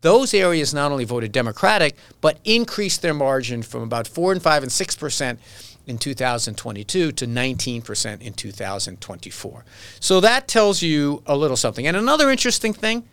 those 0.00 0.32
areas 0.32 0.72
not 0.72 0.92
only 0.92 1.04
voted 1.04 1.32
Democratic, 1.32 1.96
but 2.20 2.38
increased 2.44 3.02
their 3.02 3.14
margin 3.14 3.62
from 3.62 3.82
about 3.82 4.06
4 4.06 4.32
and 4.32 4.42
5 4.42 4.62
and 4.62 4.72
6 4.72 4.96
percent 4.96 5.40
in 5.86 5.98
2022 5.98 7.12
to 7.12 7.26
19% 7.26 8.20
in 8.20 8.32
2024. 8.34 9.64
So 10.00 10.20
that 10.20 10.46
tells 10.46 10.82
you 10.82 11.22
a 11.26 11.36
little 11.36 11.56
something. 11.56 11.86
And 11.86 11.96
another 11.96 12.30
interesting 12.30 12.72
thing 12.72 13.08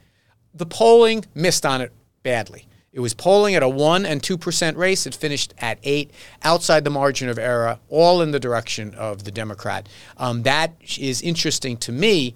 the 0.53 0.65
polling 0.65 1.25
missed 1.33 1.65
on 1.65 1.81
it 1.81 1.91
badly. 2.23 2.67
It 2.95 3.01
was 3.01 3.13
polling 3.13 3.55
at 3.55 3.61
a 3.61 3.67
1 3.67 4.05
and 4.05 4.21
2% 4.21 4.77
race. 4.77 5.05
It 5.05 5.13
finished 5.13 5.53
at 5.57 5.79
8, 5.83 6.09
outside 6.43 6.85
the 6.85 6.89
margin 6.89 7.27
of 7.27 7.37
error, 7.37 7.77
all 7.89 8.21
in 8.21 8.31
the 8.31 8.39
direction 8.39 8.95
of 8.95 9.25
the 9.25 9.31
Democrat. 9.31 9.89
Um, 10.15 10.43
that 10.43 10.75
is 10.97 11.21
interesting 11.21 11.75
to 11.75 11.91
me 11.91 12.35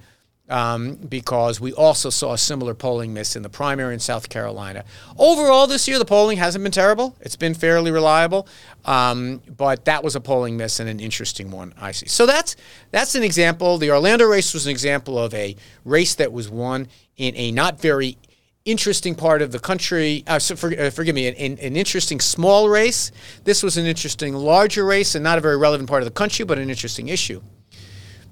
um, 0.49 0.95
because 0.95 1.61
we 1.61 1.71
also 1.71 2.09
saw 2.09 2.33
a 2.33 2.37
similar 2.37 2.73
polling 2.73 3.13
miss 3.13 3.37
in 3.37 3.41
the 3.41 3.49
primary 3.49 3.93
in 3.93 4.01
South 4.01 4.27
Carolina. 4.27 4.83
Overall, 5.17 5.65
this 5.65 5.87
year, 5.87 5.97
the 5.97 6.03
polling 6.03 6.37
hasn't 6.37 6.61
been 6.61 6.73
terrible. 6.73 7.15
It's 7.21 7.37
been 7.37 7.53
fairly 7.53 7.89
reliable, 7.89 8.45
um, 8.83 9.41
but 9.55 9.85
that 9.85 10.03
was 10.03 10.17
a 10.17 10.19
polling 10.19 10.57
miss 10.57 10.81
and 10.81 10.89
an 10.89 10.99
interesting 10.99 11.51
one, 11.51 11.73
I 11.79 11.93
see. 11.93 12.07
So 12.07 12.25
that's, 12.25 12.57
that's 12.91 13.15
an 13.15 13.23
example. 13.23 13.77
The 13.77 13.91
Orlando 13.91 14.25
race 14.25 14.53
was 14.53 14.65
an 14.65 14.71
example 14.71 15.17
of 15.17 15.33
a 15.33 15.55
race 15.85 16.15
that 16.15 16.33
was 16.33 16.49
won 16.49 16.89
in 17.15 17.33
a 17.37 17.53
not 17.53 17.79
very 17.79 18.17
interesting 18.65 19.15
part 19.15 19.41
of 19.41 19.51
the 19.51 19.59
country. 19.59 20.23
Uh, 20.27 20.39
so 20.39 20.55
for, 20.55 20.73
uh, 20.77 20.89
forgive 20.89 21.15
me, 21.15 21.27
an, 21.27 21.57
an, 21.59 21.75
interesting 21.75 22.19
small 22.19 22.69
race. 22.69 23.11
This 23.43 23.63
was 23.63 23.77
an 23.77 23.85
interesting 23.85 24.33
larger 24.33 24.85
race 24.85 25.15
and 25.15 25.23
not 25.23 25.37
a 25.37 25.41
very 25.41 25.57
relevant 25.57 25.89
part 25.89 26.01
of 26.01 26.07
the 26.07 26.13
country, 26.13 26.45
but 26.45 26.57
an 26.57 26.69
interesting 26.69 27.07
issue. 27.07 27.41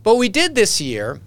But 0.04 0.16
we 0.16 0.30
did 0.30 0.56
this 0.56 0.80
year, 0.80 1.20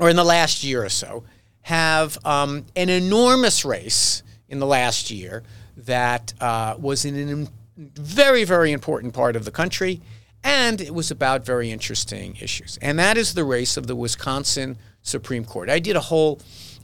or 0.00 0.08
in 0.10 0.16
the 0.16 0.24
last 0.24 0.64
year 0.64 0.84
or 0.84 0.88
so, 0.88 1.24
have 1.62 2.18
um, 2.24 2.64
an 2.76 2.88
enormous 2.88 3.64
race 3.64 4.22
in 4.48 4.58
the 4.58 4.66
last 4.66 5.10
year 5.10 5.42
that 5.76 6.32
uh, 6.40 6.76
was 6.78 7.04
in 7.04 7.42
a 7.42 7.46
very, 7.76 8.44
very 8.44 8.72
important 8.72 9.14
part 9.14 9.36
of 9.36 9.44
the 9.44 9.50
country. 9.50 10.00
And 10.42 10.80
it 10.80 10.94
was 10.94 11.10
about 11.10 11.44
very 11.44 11.70
interesting 11.70 12.36
issues. 12.40 12.78
And 12.80 12.98
that 12.98 13.18
is 13.18 13.34
the 13.34 13.44
race 13.44 13.76
of 13.76 13.86
the 13.86 13.94
Wisconsin 13.94 14.78
Supreme 15.02 15.44
Court. 15.44 15.68
I 15.68 15.78
did 15.78 15.96
a 15.96 16.00
whole 16.00 16.40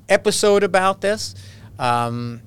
episode 0.09 0.63
about 0.63 1.01
this. 1.01 1.35
Um, 1.79 2.43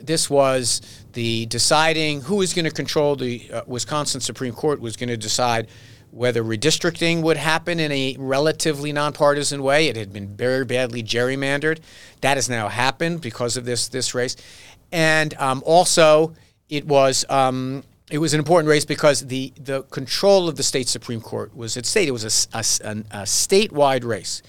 this 0.00 0.30
was 0.30 0.80
the 1.12 1.46
deciding 1.46 2.22
who 2.22 2.36
was 2.36 2.54
going 2.54 2.64
to 2.64 2.70
control 2.70 3.16
the 3.16 3.50
uh, 3.52 3.62
Wisconsin 3.66 4.20
Supreme 4.20 4.52
Court 4.52 4.80
was 4.80 4.96
going 4.96 5.08
to 5.08 5.16
decide 5.16 5.68
whether 6.10 6.42
redistricting 6.42 7.22
would 7.22 7.36
happen 7.36 7.78
in 7.80 7.92
a 7.92 8.16
relatively 8.18 8.92
nonpartisan 8.92 9.62
way. 9.62 9.88
It 9.88 9.96
had 9.96 10.12
been 10.12 10.36
very 10.36 10.64
badly 10.64 11.02
gerrymandered. 11.02 11.80
That 12.22 12.36
has 12.36 12.48
now 12.48 12.68
happened 12.68 13.20
because 13.20 13.56
of 13.56 13.64
this 13.64 13.88
this 13.88 14.14
race, 14.14 14.36
and 14.92 15.34
um, 15.34 15.62
also 15.66 16.34
it 16.68 16.86
was. 16.86 17.24
Um, 17.28 17.84
it 18.10 18.16
was 18.16 18.32
an 18.32 18.38
important 18.38 18.70
race 18.70 18.86
because 18.86 19.26
the, 19.26 19.52
the 19.60 19.82
control 19.82 20.48
of 20.48 20.56
the 20.56 20.62
state 20.62 20.88
Supreme 20.88 21.20
Court 21.20 21.54
was 21.54 21.76
at 21.76 21.84
stake. 21.84 22.08
It 22.08 22.12
was 22.12 22.24
a, 22.24 22.56
a, 22.56 22.60
a 22.60 23.22
statewide 23.24 24.02
race. 24.02 24.42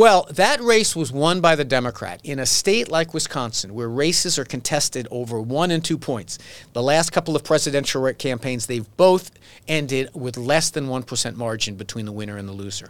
Well, 0.00 0.26
that 0.30 0.62
race 0.62 0.96
was 0.96 1.12
won 1.12 1.42
by 1.42 1.56
the 1.56 1.64
Democrat 1.66 2.22
in 2.24 2.38
a 2.38 2.46
state 2.46 2.90
like 2.90 3.12
Wisconsin, 3.12 3.74
where 3.74 3.86
races 3.86 4.38
are 4.38 4.46
contested 4.46 5.06
over 5.10 5.38
one 5.38 5.70
and 5.70 5.84
two 5.84 5.98
points. 5.98 6.38
The 6.72 6.82
last 6.82 7.10
couple 7.10 7.36
of 7.36 7.44
presidential 7.44 8.10
campaigns, 8.14 8.64
they've 8.64 8.96
both 8.96 9.30
ended 9.68 10.08
with 10.14 10.38
less 10.38 10.70
than 10.70 10.86
1% 10.86 11.36
margin 11.36 11.74
between 11.74 12.06
the 12.06 12.12
winner 12.12 12.38
and 12.38 12.48
the 12.48 12.52
loser. 12.54 12.88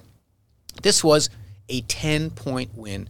This 0.85 1.03
was 1.03 1.31
a 1.69 1.81
10 1.81 2.31
point 2.31 2.77
win 2.77 3.09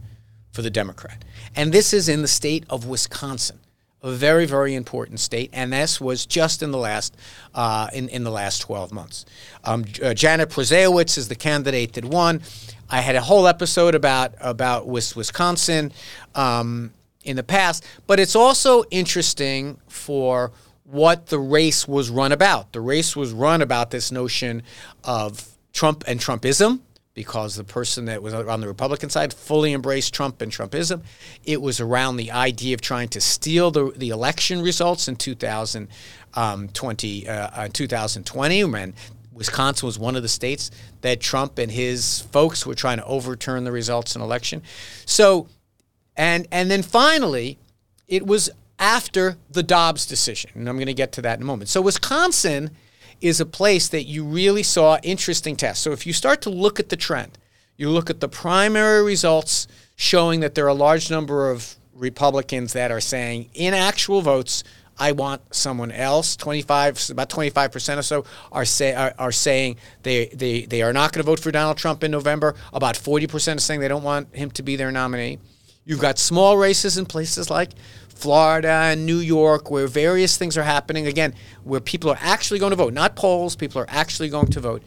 for 0.51 0.63
the 0.63 0.71
Democrat. 0.71 1.23
And 1.55 1.71
this 1.71 1.93
is 1.93 2.09
in 2.09 2.23
the 2.23 2.27
state 2.27 2.65
of 2.71 2.87
Wisconsin 2.87 3.59
a 4.03 4.11
very 4.11 4.45
very 4.45 4.73
important 4.75 5.19
state, 5.19 5.49
and 5.53 5.71
this 5.71 6.01
was 6.01 6.25
just 6.25 6.63
in 6.63 6.71
the 6.71 6.77
last 6.77 7.15
uh, 7.53 7.87
in 7.93 8.09
in 8.09 8.23
the 8.23 8.31
last 8.31 8.59
12 8.59 8.91
months. 8.91 9.25
Um, 9.63 9.85
uh, 10.01 10.13
Janet 10.13 10.49
Protasiewicz 10.49 11.17
is 11.17 11.27
the 11.27 11.35
candidate 11.35 11.93
that 11.93 12.05
won. 12.05 12.41
I 12.89 13.01
had 13.01 13.15
a 13.15 13.21
whole 13.21 13.47
episode 13.47 13.95
about 13.95 14.33
about 14.39 14.87
Wisconsin 14.87 15.91
um, 16.35 16.93
in 17.23 17.35
the 17.35 17.43
past, 17.43 17.85
but 18.07 18.19
it's 18.19 18.35
also 18.35 18.83
interesting 18.91 19.79
for 19.87 20.51
what 20.83 21.27
the 21.27 21.39
race 21.39 21.87
was 21.87 22.09
run 22.09 22.31
about. 22.31 22.73
The 22.73 22.81
race 22.81 23.15
was 23.15 23.31
run 23.31 23.61
about 23.61 23.91
this 23.91 24.11
notion 24.11 24.63
of 25.03 25.47
Trump 25.73 26.03
and 26.07 26.19
Trumpism 26.19 26.81
because 27.13 27.55
the 27.55 27.63
person 27.63 28.05
that 28.05 28.23
was 28.23 28.33
on 28.33 28.61
the 28.61 28.67
Republican 28.67 29.09
side 29.09 29.33
fully 29.33 29.73
embraced 29.73 30.13
Trump 30.13 30.41
and 30.41 30.51
Trumpism. 30.51 31.01
It 31.43 31.61
was 31.61 31.79
around 31.79 32.17
the 32.17 32.31
idea 32.31 32.73
of 32.73 32.81
trying 32.81 33.09
to 33.09 33.21
steal 33.21 33.69
the, 33.71 33.91
the 33.95 34.09
election 34.09 34.61
results 34.61 35.07
in 35.07 35.15
2020, 35.17 37.27
um, 37.27 37.49
uh, 37.53 37.67
2020 37.71 38.63
when 38.65 38.93
Wisconsin 39.33 39.85
was 39.85 39.99
one 39.99 40.15
of 40.15 40.21
the 40.21 40.29
states 40.29 40.71
that 41.01 41.19
Trump 41.19 41.57
and 41.57 41.71
his 41.71 42.21
folks 42.31 42.65
were 42.65 42.75
trying 42.75 42.97
to 42.97 43.05
overturn 43.05 43.63
the 43.63 43.71
results 43.71 44.15
in 44.15 44.21
election. 44.21 44.61
So, 45.05 45.47
and 46.15 46.47
and 46.51 46.69
then 46.69 46.83
finally, 46.83 47.57
it 48.07 48.27
was 48.27 48.51
after 48.77 49.37
the 49.49 49.63
Dobbs 49.63 50.05
decision, 50.05 50.51
and 50.55 50.69
I'm 50.69 50.75
going 50.75 50.87
to 50.87 50.93
get 50.93 51.13
to 51.13 51.21
that 51.21 51.39
in 51.39 51.43
a 51.43 51.45
moment. 51.45 51.69
So 51.69 51.81
Wisconsin 51.81 52.71
is 53.21 53.39
a 53.39 53.45
place 53.45 53.87
that 53.89 54.03
you 54.03 54.25
really 54.25 54.63
saw 54.63 54.97
interesting 55.03 55.55
tests. 55.55 55.83
So 55.83 55.91
if 55.91 56.05
you 56.05 56.13
start 56.13 56.41
to 56.41 56.49
look 56.49 56.79
at 56.79 56.89
the 56.89 56.97
trend, 56.97 57.37
you 57.77 57.89
look 57.89 58.09
at 58.09 58.19
the 58.19 58.27
primary 58.27 59.03
results 59.03 59.67
showing 59.95 60.39
that 60.41 60.55
there 60.55 60.65
are 60.65 60.69
a 60.69 60.73
large 60.73 61.09
number 61.09 61.49
of 61.49 61.75
Republicans 61.93 62.73
that 62.73 62.91
are 62.91 62.99
saying 62.99 63.49
in 63.53 63.73
actual 63.73 64.21
votes, 64.21 64.63
I 64.97 65.13
want 65.13 65.53
someone 65.53 65.91
else. 65.91 66.35
25, 66.35 67.09
about 67.11 67.29
25% 67.29 67.97
or 67.97 68.01
so 68.01 68.25
are, 68.51 68.65
say, 68.65 68.93
are, 68.93 69.13
are 69.17 69.31
saying 69.31 69.77
they, 70.03 70.27
they, 70.27 70.65
they 70.65 70.81
are 70.81 70.93
not 70.93 71.13
going 71.13 71.23
to 71.23 71.25
vote 71.25 71.39
for 71.39 71.51
Donald 71.51 71.77
Trump 71.77 72.03
in 72.03 72.11
November. 72.11 72.55
About 72.73 72.95
40% 72.95 73.55
are 73.55 73.59
saying 73.59 73.79
they 73.79 73.87
don't 73.87 74.03
want 74.03 74.35
him 74.35 74.51
to 74.51 74.63
be 74.63 74.75
their 74.75 74.91
nominee. 74.91 75.39
You've 75.85 76.01
got 76.01 76.19
small 76.19 76.57
races 76.57 76.97
in 76.97 77.05
places 77.05 77.49
like 77.49 77.71
Florida 78.21 78.69
and 78.69 79.05
New 79.05 79.17
York, 79.17 79.71
where 79.71 79.87
various 79.87 80.37
things 80.37 80.57
are 80.57 80.63
happening. 80.63 81.07
Again, 81.07 81.33
where 81.63 81.79
people 81.79 82.11
are 82.11 82.19
actually 82.21 82.59
going 82.59 82.69
to 82.69 82.75
vote, 82.75 82.93
not 82.93 83.15
polls, 83.15 83.55
people 83.55 83.81
are 83.81 83.89
actually 83.89 84.29
going 84.29 84.47
to 84.47 84.59
vote. 84.59 84.83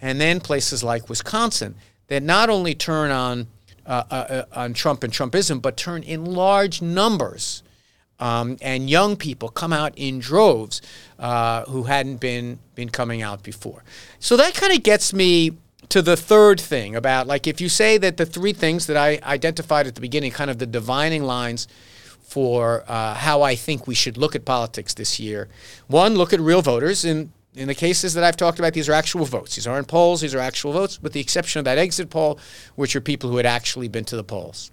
And 0.00 0.20
then 0.20 0.40
places 0.40 0.84
like 0.84 1.08
Wisconsin 1.08 1.74
that 2.06 2.22
not 2.22 2.48
only 2.48 2.74
turn 2.74 3.10
on, 3.10 3.48
uh, 3.84 4.04
uh, 4.10 4.14
uh 4.14 4.44
on 4.52 4.72
Trump 4.72 5.02
and 5.02 5.12
Trumpism, 5.12 5.60
but 5.60 5.76
turn 5.76 6.02
in 6.04 6.24
large 6.24 6.80
numbers. 6.80 7.62
Um, 8.18 8.56
and 8.62 8.88
young 8.88 9.16
people 9.16 9.48
come 9.50 9.72
out 9.72 9.92
in 9.96 10.20
droves 10.20 10.80
uh, 11.18 11.64
who 11.64 11.82
hadn't 11.82 12.16
been 12.16 12.60
been 12.74 12.88
coming 12.88 13.20
out 13.20 13.42
before. 13.42 13.84
So 14.20 14.38
that 14.38 14.54
kind 14.54 14.72
of 14.72 14.82
gets 14.82 15.12
me 15.12 15.52
to 15.90 16.02
the 16.02 16.16
third 16.16 16.58
thing 16.60 16.96
about 16.96 17.26
like 17.26 17.46
if 17.46 17.60
you 17.60 17.68
say 17.68 17.98
that 17.98 18.16
the 18.16 18.24
three 18.26 18.52
things 18.52 18.86
that 18.86 18.96
I 18.96 19.20
identified 19.22 19.86
at 19.86 19.94
the 19.94 20.00
beginning, 20.00 20.30
kind 20.32 20.50
of 20.50 20.58
the 20.58 20.66
divining 20.66 21.24
lines 21.24 21.68
for 22.26 22.84
uh, 22.88 23.14
how 23.14 23.42
I 23.42 23.54
think 23.54 23.86
we 23.86 23.94
should 23.94 24.16
look 24.16 24.34
at 24.34 24.44
politics 24.44 24.94
this 24.94 25.20
year. 25.20 25.48
One, 25.86 26.16
look 26.16 26.32
at 26.32 26.40
real 26.40 26.60
voters. 26.60 27.04
In, 27.04 27.32
in 27.54 27.68
the 27.68 27.74
cases 27.74 28.14
that 28.14 28.24
I've 28.24 28.36
talked 28.36 28.58
about, 28.58 28.74
these 28.74 28.88
are 28.88 28.92
actual 28.92 29.24
votes. 29.24 29.54
These 29.54 29.66
aren't 29.66 29.86
polls, 29.86 30.20
these 30.20 30.34
are 30.34 30.40
actual 30.40 30.72
votes, 30.72 31.00
with 31.00 31.12
the 31.12 31.20
exception 31.20 31.60
of 31.60 31.64
that 31.66 31.78
exit 31.78 32.10
poll, 32.10 32.38
which 32.74 32.96
are 32.96 33.00
people 33.00 33.30
who 33.30 33.36
had 33.36 33.46
actually 33.46 33.88
been 33.88 34.04
to 34.06 34.16
the 34.16 34.24
polls. 34.24 34.72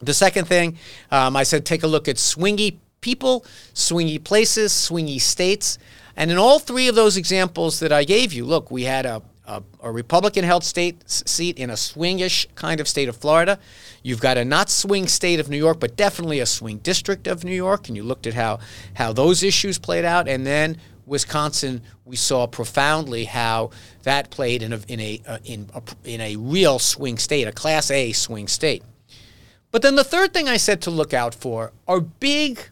The 0.00 0.12
second 0.12 0.46
thing, 0.46 0.76
um, 1.10 1.36
I 1.36 1.42
said 1.44 1.64
take 1.64 1.82
a 1.82 1.86
look 1.86 2.06
at 2.06 2.16
swingy 2.16 2.76
people, 3.00 3.44
swingy 3.74 4.22
places, 4.22 4.72
swingy 4.72 5.20
states. 5.20 5.78
And 6.16 6.30
in 6.30 6.36
all 6.36 6.58
three 6.58 6.88
of 6.88 6.94
those 6.94 7.16
examples 7.16 7.80
that 7.80 7.92
I 7.92 8.04
gave 8.04 8.32
you, 8.32 8.44
look, 8.44 8.70
we 8.70 8.84
had 8.84 9.06
a, 9.06 9.22
a, 9.46 9.62
a 9.82 9.92
Republican 9.92 10.44
held 10.44 10.64
state 10.64 11.08
seat 11.08 11.58
in 11.58 11.70
a 11.70 11.74
swingish 11.74 12.46
kind 12.54 12.80
of 12.80 12.88
state 12.88 13.08
of 13.08 13.16
Florida. 13.16 13.58
You've 14.02 14.20
got 14.20 14.38
a 14.38 14.44
not 14.44 14.70
swing 14.70 15.06
state 15.06 15.40
of 15.40 15.48
New 15.48 15.58
York, 15.58 15.80
but 15.80 15.96
definitely 15.96 16.40
a 16.40 16.46
swing 16.46 16.78
district 16.78 17.26
of 17.26 17.44
New 17.44 17.54
York. 17.54 17.88
And 17.88 17.96
you 17.96 18.02
looked 18.02 18.26
at 18.26 18.34
how, 18.34 18.58
how 18.94 19.12
those 19.12 19.42
issues 19.42 19.78
played 19.78 20.04
out. 20.04 20.28
And 20.28 20.46
then 20.46 20.78
Wisconsin, 21.06 21.82
we 22.04 22.16
saw 22.16 22.46
profoundly 22.46 23.24
how 23.24 23.70
that 24.04 24.30
played 24.30 24.62
in 24.62 24.72
a, 24.72 24.80
in 24.88 25.00
a, 25.00 25.20
uh, 25.26 25.38
in 25.44 25.68
a, 25.74 25.82
in 26.04 26.20
a 26.20 26.36
real 26.36 26.78
swing 26.78 27.18
state, 27.18 27.46
a 27.46 27.52
Class 27.52 27.90
A 27.90 28.12
swing 28.12 28.48
state. 28.48 28.82
But 29.70 29.82
then 29.82 29.96
the 29.96 30.04
third 30.04 30.32
thing 30.32 30.48
I 30.48 30.56
said 30.56 30.80
to 30.82 30.90
look 30.90 31.12
out 31.12 31.34
for 31.34 31.72
are 31.88 32.00
big 32.00 32.68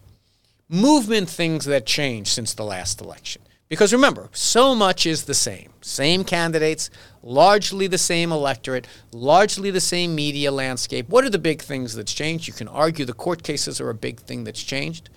movement 0.69 1.29
things 1.29 1.67
that 1.67 1.85
change 1.85 2.29
since 2.29 2.55
the 2.55 2.65
last 2.65 3.01
election. 3.01 3.42
Because 3.73 3.91
remember, 3.91 4.29
so 4.35 4.75
much 4.75 5.07
is 5.07 5.25
the 5.25 5.33
same. 5.33 5.73
Same 5.81 6.25
candidates, 6.25 6.91
largely 7.23 7.87
the 7.87 7.97
same 7.97 8.31
electorate, 8.31 8.87
largely 9.13 9.71
the 9.71 9.81
same 9.81 10.15
media 10.15 10.53
landscape. 10.53 11.09
What 11.09 11.25
are 11.25 11.31
the 11.31 11.39
big 11.39 11.63
things 11.63 11.95
that's 11.95 12.13
changed? 12.13 12.47
You 12.47 12.53
can 12.53 12.69
argue 12.69 13.07
the 13.07 13.15
court 13.15 13.43
cases 13.43 13.81
are 13.81 13.89
a 13.89 13.95
big 13.95 14.21
thing 14.21 14.45
that's 14.45 14.63
changed. 14.63 15.09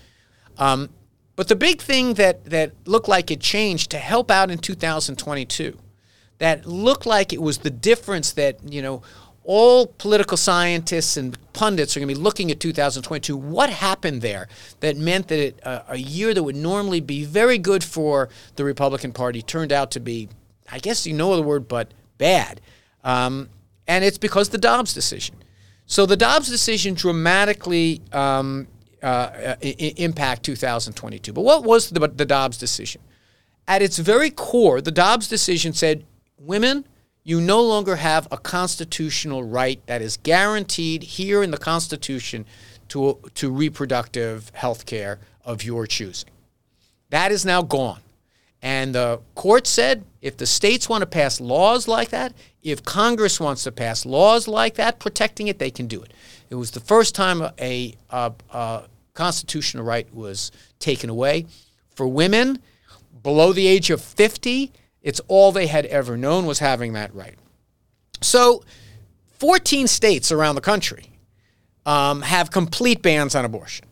Um, 0.58 0.88
but 1.36 1.50
the 1.50 1.58
big 1.58 1.82
thing 1.82 2.14
that, 2.14 2.46
that 2.46 2.72
looked 2.86 3.10
like 3.10 3.30
it 3.30 3.42
changed 3.42 3.92
to 3.92 3.98
help 3.98 4.32
out 4.32 4.50
in 4.50 4.60
2022, 4.60 5.78
that 6.38 6.66
looked 6.66 7.06
like 7.06 7.34
it 7.34 7.42
was 7.42 7.58
the 7.58 7.70
difference 7.70 8.32
that, 8.32 8.60
you 8.64 8.82
know, 8.82 9.02
all 9.46 9.88
political 9.88 10.38
scientists 10.38 11.18
and 11.18 11.38
pundits 11.54 11.96
are 11.96 12.00
going 12.00 12.10
to 12.10 12.16
be 12.16 12.20
looking 12.20 12.52
at 12.52 12.60
2022. 12.60 13.38
What 13.38 13.70
happened 13.70 14.22
there 14.22 14.48
that 14.80 14.98
meant 14.98 15.28
that 15.28 15.40
it, 15.40 15.60
uh, 15.66 15.84
a 15.88 15.98
year 15.98 16.34
that 16.34 16.44
would 16.44 16.56
normally 16.56 17.00
be 17.00 17.24
very 17.24 17.58
good 17.58 17.84
for 17.84 18.30
the 18.56 18.64
Republican 18.64 19.14
Party 19.14 19.42
turned 19.42 19.72
out 19.72 19.92
to 19.92 20.00
be, 20.00 20.30
I 20.72 20.80
guess 20.80 21.06
you 21.06 21.14
know 21.14 21.36
the 21.36 21.44
word, 21.44 21.68
but 21.68 21.94
bad. 22.18 22.60
Um, 23.04 23.50
and 23.88 24.04
it's 24.04 24.18
because 24.18 24.50
the 24.50 24.58
Dobbs 24.58 24.94
decision. 24.94 25.36
So 25.86 26.08
the 26.08 26.18
Dobbs 26.18 26.50
decision 26.50 26.96
dramatically 26.96 28.02
um, 28.12 28.68
uh, 29.04 29.56
I- 29.62 29.94
impact 29.98 30.44
2022. 30.44 31.32
But 31.34 31.42
what 31.42 31.64
was 31.64 31.92
the, 31.92 32.08
the 32.08 32.26
Dobbs 32.26 32.58
decision? 32.58 33.02
At 33.68 33.84
its 33.84 34.00
very 34.00 34.32
core, 34.32 34.82
the 34.82 34.92
Dobbs 34.92 35.28
decision 35.28 35.74
said 35.74 36.06
women, 36.40 36.86
you 37.26 37.42
no 37.42 37.60
longer 37.62 37.98
have 37.98 38.28
a 38.32 38.38
constitutional 38.38 39.44
right 39.44 39.86
that 39.88 40.02
is 40.02 40.16
guaranteed 40.18 41.02
here 41.02 41.42
in 41.42 41.50
the 41.50 41.58
Constitution 41.58 42.46
to, 42.88 43.20
to 43.34 43.52
reproductive 43.52 44.52
health 44.54 44.86
care 44.86 45.20
of 45.44 45.64
your 45.64 45.88
choosing. 45.88 46.30
That 47.10 47.32
is 47.32 47.44
now 47.44 47.64
gone. 47.64 48.00
And 48.62 48.94
the 48.94 49.22
court 49.34 49.66
said 49.66 50.06
if 50.22 50.38
the 50.38 50.46
states 50.46 50.88
want 50.88 51.02
to 51.02 51.08
pass 51.08 51.42
laws 51.42 51.88
like 51.88 52.10
that, 52.10 52.34
if 52.62 52.84
Congress 52.84 53.40
wants 53.40 53.64
to 53.64 53.72
pass 53.72 54.06
laws 54.06 54.48
like 54.48 54.76
that 54.76 55.00
protecting 55.00 55.48
it, 55.48 55.58
they 55.58 55.72
can 55.72 55.88
do 55.88 56.02
it. 56.04 56.14
It 56.52 56.56
was 56.56 56.72
the 56.72 56.80
first 56.80 57.16
time 57.16 57.42
a, 57.60 57.96
a, 58.12 58.34
a 58.52 58.84
constitutional 59.16 59.84
right 59.84 60.12
was 60.14 60.52
taken 60.80 61.10
away. 61.10 61.48
For 61.90 62.08
women 62.08 62.60
below 63.24 63.52
the 63.52 63.66
age 63.66 63.90
of 63.90 64.02
50, 64.02 64.72
it's 65.06 65.22
all 65.28 65.52
they 65.52 65.68
had 65.68 65.86
ever 65.86 66.18
known 66.18 66.48
was 66.48 66.60
having 66.60 66.94
that 66.94 67.14
right. 67.14 67.36
So, 68.22 68.64
14 69.40 69.88
states 69.88 70.32
around 70.32 70.56
the 70.56 70.62
country 70.62 71.12
um, 71.86 72.24
have 72.24 72.50
complete 72.50 73.04
bans 73.04 73.36
on 73.36 73.46
abortion. 73.46 73.86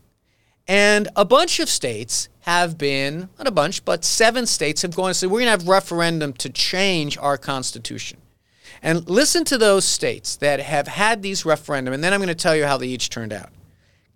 And 0.67 1.09
a 1.15 1.23
bunch 1.23 1.59
of 1.59 1.69
states 1.69 2.29
have 2.41 2.79
been, 2.79 3.29
not 3.37 3.47
a 3.47 3.51
bunch, 3.51 3.85
but 3.85 4.03
seven 4.03 4.47
states 4.47 4.81
have 4.81 4.95
gone 4.95 5.07
and 5.07 5.15
said, 5.15 5.29
we're 5.29 5.41
going 5.41 5.45
to 5.45 5.51
have 5.51 5.67
referendum 5.67 6.33
to 6.33 6.49
change 6.49 7.17
our 7.19 7.37
constitution. 7.37 8.19
And 8.81 9.07
listen 9.07 9.45
to 9.45 9.57
those 9.57 9.85
states 9.85 10.35
that 10.37 10.61
have 10.61 10.87
had 10.87 11.21
these 11.21 11.45
referendum, 11.45 11.93
and 11.93 12.03
then 12.03 12.11
I'm 12.11 12.19
going 12.19 12.27
to 12.29 12.35
tell 12.35 12.55
you 12.55 12.65
how 12.65 12.77
they 12.77 12.87
each 12.87 13.09
turned 13.09 13.33
out. 13.33 13.49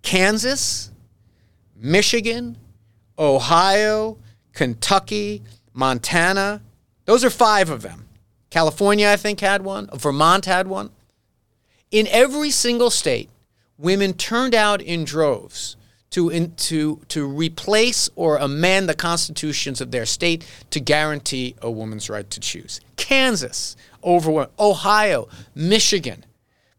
Kansas, 0.01 0.91
Michigan, 1.75 2.57
Ohio, 3.19 4.17
Kentucky, 4.53 5.43
Montana. 5.73 6.63
Those 7.07 7.23
are 7.23 7.29
five 7.29 7.69
of 7.69 7.81
them. 7.81 8.05
California, 8.49 9.09
I 9.09 9.15
think, 9.15 9.39
had 9.39 9.63
one. 9.63 9.89
Vermont 9.93 10.45
had 10.45 10.67
one. 10.67 10.91
In 11.89 12.05
every 12.07 12.51
single 12.51 12.89
state, 12.89 13.29
women 13.77 14.13
turned 14.13 14.53
out 14.53 14.81
in 14.81 15.05
droves 15.05 15.77
to, 16.09 16.29
in, 16.29 16.53
to, 16.55 16.99
to 17.07 17.25
replace 17.25 18.09
or 18.15 18.35
amend 18.37 18.89
the 18.89 18.93
constitutions 18.93 19.79
of 19.79 19.91
their 19.91 20.05
state 20.05 20.45
to 20.69 20.81
guarantee 20.81 21.55
a 21.61 21.71
woman's 21.71 22.09
right 22.09 22.29
to 22.29 22.41
choose. 22.41 22.81
Kansas, 22.97 23.77
over 24.03 24.49
Ohio, 24.59 25.29
Michigan, 25.55 26.25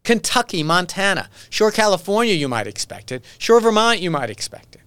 Kentucky, 0.03 0.61
Montana. 0.61 1.27
Sure, 1.49 1.71
California, 1.71 2.35
you 2.35 2.47
might 2.47 2.67
expect 2.67 3.11
it. 3.11 3.25
Sure, 3.39 3.59
Vermont, 3.59 3.99
you 3.99 4.11
might 4.11 4.29
expect 4.29 4.75
it. 4.75 4.81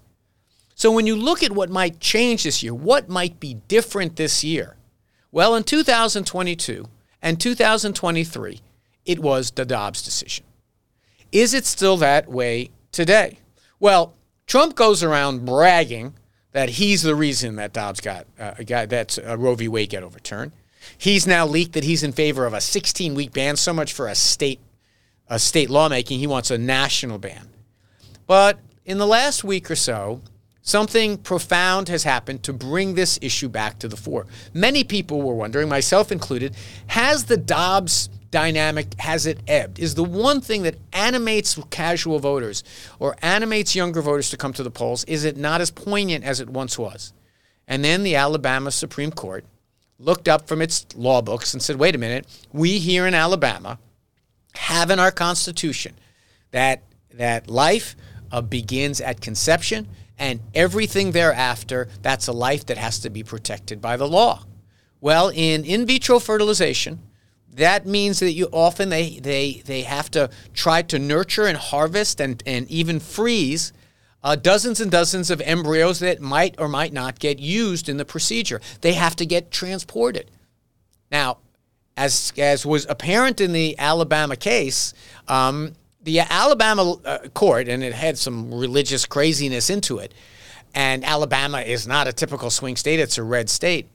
So 0.77 0.93
when 0.93 1.09
you 1.09 1.17
look 1.17 1.43
at 1.43 1.51
what 1.51 1.69
might 1.69 1.99
change 1.99 2.45
this 2.45 2.63
year, 2.63 2.75
what 2.75 3.09
might 3.09 3.41
be 3.41 3.55
different 3.67 4.15
this 4.15 4.45
year? 4.45 4.77
Well, 5.35 5.55
in 5.55 5.65
2022 5.65 6.89
and 7.23 7.41
2023, 7.41 8.61
it 9.07 9.19
was 9.19 9.51
the 9.51 9.65
Dobbs 9.65 10.03
decision. 10.03 10.45
Is 11.33 11.55
it 11.55 11.65
still 11.65 11.97
that 11.97 12.29
way 12.29 12.69
today? 12.93 13.39
Well, 13.81 14.13
Trump 14.47 14.77
goes 14.77 15.03
around 15.03 15.47
bragging 15.47 16.13
that 16.53 16.69
he's 16.69 17.01
the 17.01 17.15
reason 17.15 17.57
that 17.57 17.73
Dobbs 17.73 18.03
got, 18.03 18.27
uh, 18.39 18.53
got 18.67 18.91
that 18.91 19.19
uh, 19.27 19.39
Roe 19.39 19.55
v. 19.55 19.69
Wade 19.69 19.89
got 19.91 20.03
overturned. 20.03 20.53
He's 20.99 21.27
now 21.27 21.47
leaked 21.47 21.73
that 21.73 21.85
he's 21.85 22.03
in 22.03 22.13
favor 22.13 22.45
of 22.45 22.53
a 22.53 22.61
16 22.61 23.15
week 23.15 23.33
ban, 23.33 23.57
so 23.57 23.73
much 23.73 23.95
for 23.95 24.09
a 24.09 24.15
state, 24.15 24.61
a 25.29 25.39
state 25.39 25.71
lawmaking. 25.71 26.19
He 26.19 26.27
wants 26.27 26.51
a 26.51 26.59
national 26.59 27.17
ban. 27.17 27.49
But 28.27 28.59
in 28.85 28.99
the 28.99 29.07
last 29.07 29.45
week 29.45 29.71
or 29.71 29.77
so, 29.77 30.21
something 30.63 31.19
profound 31.19 31.89
has 31.89 32.05
happened 32.05 32.43
to 32.45 32.53
bring 32.53 32.95
this 32.95 33.19
issue 33.21 33.49
back 33.49 33.79
to 33.81 33.89
the 33.89 33.97
fore. 33.97 34.27
Many 34.55 34.85
people 34.85 35.21
were 35.23 35.35
wondering, 35.35 35.69
myself 35.69 36.11
included, 36.11 36.57
has 36.87 37.25
the 37.25 37.37
Dobbs 37.37 38.09
dynamic 38.33 38.99
has 38.99 39.27
it 39.27 39.39
ebbed 39.47 39.79
is 39.79 39.95
the 39.95 40.03
one 40.03 40.41
thing 40.41 40.63
that 40.63 40.75
animates 40.95 41.61
casual 41.69 42.19
voters 42.19 42.65
or 42.99 43.15
animates 43.21 43.77
younger 43.77 44.01
voters 44.01 44.31
to 44.31 44.39
come 44.39 44.55
to 44.55 44.63
the 44.63 44.71
polls 44.71 45.05
is 45.05 45.23
it 45.25 45.37
not 45.37 45.61
as 45.61 45.71
poignant 45.71 46.25
as 46.25 46.41
it 46.41 46.49
once 46.49 46.79
was 46.79 47.13
and 47.69 47.85
then 47.85 48.03
the 48.03 48.17
alabama 48.17 48.71
supreme 48.71 49.11
court 49.11 49.45
looked 49.99 50.29
up 50.29 50.49
from 50.49 50.63
its 50.63 50.87
law 50.97 51.21
books 51.21 51.53
and 51.53 51.63
said 51.63 51.77
wait 51.77 51.95
a 51.95 51.99
minute 51.99 52.27
we 52.55 52.79
here 52.79 53.07
in 53.07 53.13
alabama 53.13 53.79
have 54.55 54.91
in 54.91 54.99
our 54.99 55.13
constitution 55.13 55.95
that 56.53 56.83
that 57.13 57.51
life 57.51 57.95
uh, 58.33 58.41
begins 58.41 58.99
at 59.03 59.21
conception 59.21 59.87
and 60.23 60.41
everything 60.55 61.13
thereafter 61.13 61.89
that's 62.01 62.29
a 62.29 62.33
life 62.33 62.65
that 62.67 62.79
has 62.79 62.99
to 63.01 63.11
be 63.11 63.23
protected 63.23 63.81
by 63.81 63.97
the 63.97 64.09
law 64.09 64.45
well 65.01 65.29
in 65.29 65.65
in 65.65 65.85
vitro 65.85 66.19
fertilization 66.19 66.99
that 67.55 67.85
means 67.85 68.21
that 68.21 68.33
you 68.33 68.49
often 68.51 68.89
they, 68.89 69.19
they, 69.21 69.63
they 69.67 69.83
have 69.83 70.11
to 70.13 70.31
try 70.55 70.83
to 70.83 70.99
nurture 70.99 71.45
and 71.45 71.59
harvest 71.59 72.21
and, 72.21 72.43
and 72.47 72.71
even 72.71 72.99
freeze 72.99 73.73
uh, 74.25 74.37
dozens 74.37 74.81
and 74.81 74.91
dozens 74.91 75.31
of 75.31 75.41
embryos 75.43 75.99
that 75.99 76.21
might 76.21 76.55
or 76.59 76.69
might 76.69 76.93
not 76.93 77.19
get 77.19 77.39
used 77.39 77.89
in 77.89 77.97
the 77.97 78.05
procedure. 78.05 78.61
They 78.81 78.93
have 78.95 79.17
to 79.17 79.27
get 79.27 79.51
transported. 79.51 80.31
Now, 81.11 81.39
as, 81.97 82.33
as 82.39 82.65
was 82.65 82.87
apparent 82.89 83.41
in 83.41 83.53
the 83.53 83.79
Alabama 83.79 84.37
case, 84.37 84.95
um, 85.29 85.75
the 86.03 86.21
Alabama 86.21 86.95
uh, 87.05 87.19
court, 87.35 87.69
and 87.69 87.83
it 87.83 87.93
had 87.93 88.19
some 88.19 88.53
religious 88.53 89.07
craziness 89.07 89.71
into 89.71 89.99
it, 89.99 90.13
and 90.75 91.05
Alabama 91.05 91.61
is 91.61 91.87
not 91.87 92.09
a 92.09 92.13
typical 92.13 92.51
swing 92.51 92.77
state, 92.77 92.99
it's 92.99 93.19
a 93.19 93.23
red 93.23 93.49
state. 93.49 93.89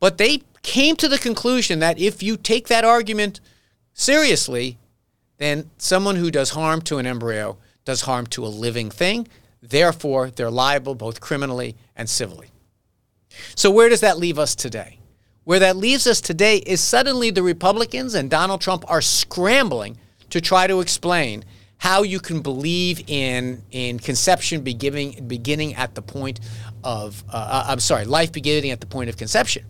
But 0.00 0.18
they 0.18 0.42
came 0.62 0.96
to 0.96 1.08
the 1.08 1.18
conclusion 1.18 1.78
that 1.80 1.98
if 1.98 2.22
you 2.22 2.36
take 2.36 2.68
that 2.68 2.84
argument 2.84 3.40
seriously, 3.92 4.78
then 5.38 5.70
someone 5.78 6.16
who 6.16 6.30
does 6.30 6.50
harm 6.50 6.80
to 6.82 6.98
an 6.98 7.06
embryo 7.06 7.58
does 7.84 8.02
harm 8.02 8.26
to 8.28 8.44
a 8.44 8.48
living 8.48 8.90
thing. 8.90 9.28
Therefore, 9.62 10.30
they're 10.30 10.50
liable 10.50 10.94
both 10.94 11.20
criminally 11.20 11.76
and 11.96 12.08
civilly. 12.08 12.48
So, 13.54 13.70
where 13.70 13.88
does 13.88 14.00
that 14.00 14.18
leave 14.18 14.38
us 14.38 14.54
today? 14.54 14.98
Where 15.44 15.58
that 15.58 15.76
leaves 15.76 16.06
us 16.06 16.20
today 16.20 16.58
is 16.58 16.80
suddenly 16.80 17.30
the 17.30 17.42
Republicans 17.42 18.14
and 18.14 18.30
Donald 18.30 18.60
Trump 18.60 18.84
are 18.88 19.02
scrambling 19.02 19.98
to 20.34 20.40
try 20.40 20.66
to 20.66 20.80
explain 20.80 21.44
how 21.78 22.02
you 22.02 22.18
can 22.18 22.42
believe 22.42 23.04
in 23.06 23.62
in 23.70 24.00
conception 24.00 24.62
beginning 24.62 25.28
beginning 25.28 25.76
at 25.76 25.94
the 25.94 26.02
point 26.02 26.40
of 26.82 27.22
uh, 27.32 27.36
uh 27.36 27.64
I'm 27.68 27.78
sorry, 27.78 28.04
life 28.04 28.32
beginning 28.32 28.72
at 28.72 28.80
the 28.80 28.86
point 28.86 29.08
of 29.08 29.16
conception 29.16 29.64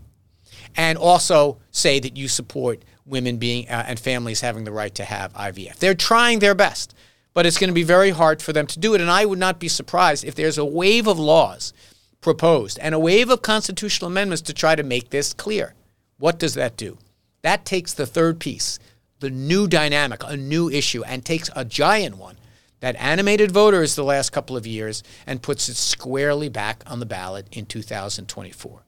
and 0.75 0.97
also 0.97 1.59
say 1.71 2.01
that 2.01 2.17
you 2.17 2.29
support 2.29 2.83
women 3.05 3.37
being 3.37 3.69
uh, 3.69 3.85
and 3.87 4.01
families 4.01 4.41
having 4.41 4.65
the 4.65 4.73
right 4.73 4.95
to 4.95 5.05
have 5.05 5.35
IVF. 5.35 5.77
They're 5.77 5.95
trying 5.95 6.39
their 6.39 6.55
best, 6.55 6.95
but 7.35 7.45
it's 7.45 7.59
going 7.59 7.69
to 7.69 7.75
be 7.75 7.83
very 7.83 8.09
hard 8.09 8.41
for 8.41 8.55
them 8.55 8.67
to 8.69 8.79
do 8.79 8.95
it. 8.95 9.03
And 9.03 9.11
I 9.11 9.27
would 9.27 9.39
not 9.39 9.61
be 9.61 9.69
surprised 9.69 10.25
if 10.25 10.35
there's 10.35 10.57
a 10.57 10.65
wave 10.65 11.07
of 11.07 11.19
laws 11.19 11.75
proposed 12.23 12.79
and 12.79 12.95
a 12.95 12.99
wave 12.99 13.29
of 13.29 13.43
constitutional 13.43 14.11
amendments 14.11 14.41
to 14.41 14.55
try 14.55 14.75
to 14.75 14.83
make 14.83 15.11
this 15.11 15.35
clear. 15.35 15.75
What 16.17 16.39
does 16.39 16.55
that 16.55 16.79
do? 16.79 16.97
That 17.43 17.67
takes 17.67 17.93
the 17.93 18.07
third 18.07 18.41
piece, 18.41 18.79
the 19.25 19.31
new 19.31 19.67
dynamic, 19.67 20.23
a 20.23 20.37
new 20.37 20.69
issue, 20.69 21.03
and 21.05 21.25
takes 21.25 21.49
a 21.57 21.65
giant 21.65 22.19
one 22.19 22.37
that 22.81 22.95
animated 22.97 23.51
voters 23.51 23.95
the 23.95 24.05
last 24.05 24.33
couple 24.33 24.55
of 24.55 24.67
years 24.67 25.03
and 25.27 25.41
puts 25.41 25.67
it 25.71 25.77
squarely 25.77 26.51
back 26.51 26.83
on 26.87 27.01
the 27.01 27.07
ballot 27.07 27.49
in 27.51 27.65
2024. 27.65 28.83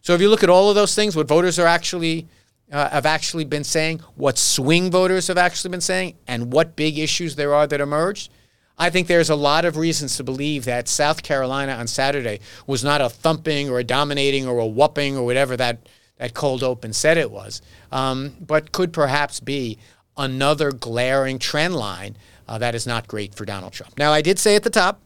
So 0.00 0.14
if 0.14 0.20
you 0.20 0.28
look 0.28 0.44
at 0.44 0.50
all 0.50 0.68
of 0.68 0.76
those 0.76 0.94
things, 0.94 1.16
what 1.16 1.26
voters 1.26 1.58
are 1.58 1.66
actually 1.66 2.28
uh, 2.70 2.90
have 2.90 3.06
actually 3.06 3.44
been 3.44 3.64
saying, 3.64 3.98
what 4.14 4.38
swing 4.38 4.88
voters 4.88 5.26
have 5.26 5.36
actually 5.36 5.72
been 5.72 5.80
saying, 5.80 6.14
and 6.28 6.52
what 6.52 6.76
big 6.76 6.96
issues 6.96 7.34
there 7.34 7.52
are 7.52 7.66
that 7.66 7.80
emerged, 7.80 8.30
I 8.78 8.88
think 8.88 9.08
there's 9.08 9.30
a 9.30 9.36
lot 9.36 9.64
of 9.64 9.76
reasons 9.76 10.16
to 10.16 10.24
believe 10.24 10.64
that 10.64 10.86
South 10.86 11.24
Carolina 11.24 11.72
on 11.72 11.88
Saturday 11.88 12.38
was 12.68 12.84
not 12.84 13.00
a 13.00 13.08
thumping 13.08 13.68
or 13.68 13.80
a 13.80 13.84
dominating 13.84 14.46
or 14.46 14.58
a 14.58 14.66
whooping 14.66 15.16
or 15.16 15.24
whatever 15.24 15.56
that, 15.56 15.88
that 16.22 16.34
cold 16.34 16.62
open 16.62 16.92
said 16.92 17.18
it 17.18 17.32
was, 17.32 17.60
um, 17.90 18.36
but 18.40 18.70
could 18.70 18.92
perhaps 18.92 19.40
be 19.40 19.76
another 20.16 20.70
glaring 20.70 21.36
trend 21.36 21.74
line 21.74 22.16
uh, 22.46 22.58
that 22.58 22.76
is 22.76 22.86
not 22.86 23.08
great 23.08 23.34
for 23.34 23.44
Donald 23.44 23.72
Trump. 23.72 23.98
Now, 23.98 24.12
I 24.12 24.22
did 24.22 24.38
say 24.38 24.54
at 24.54 24.62
the 24.62 24.70
top, 24.70 25.00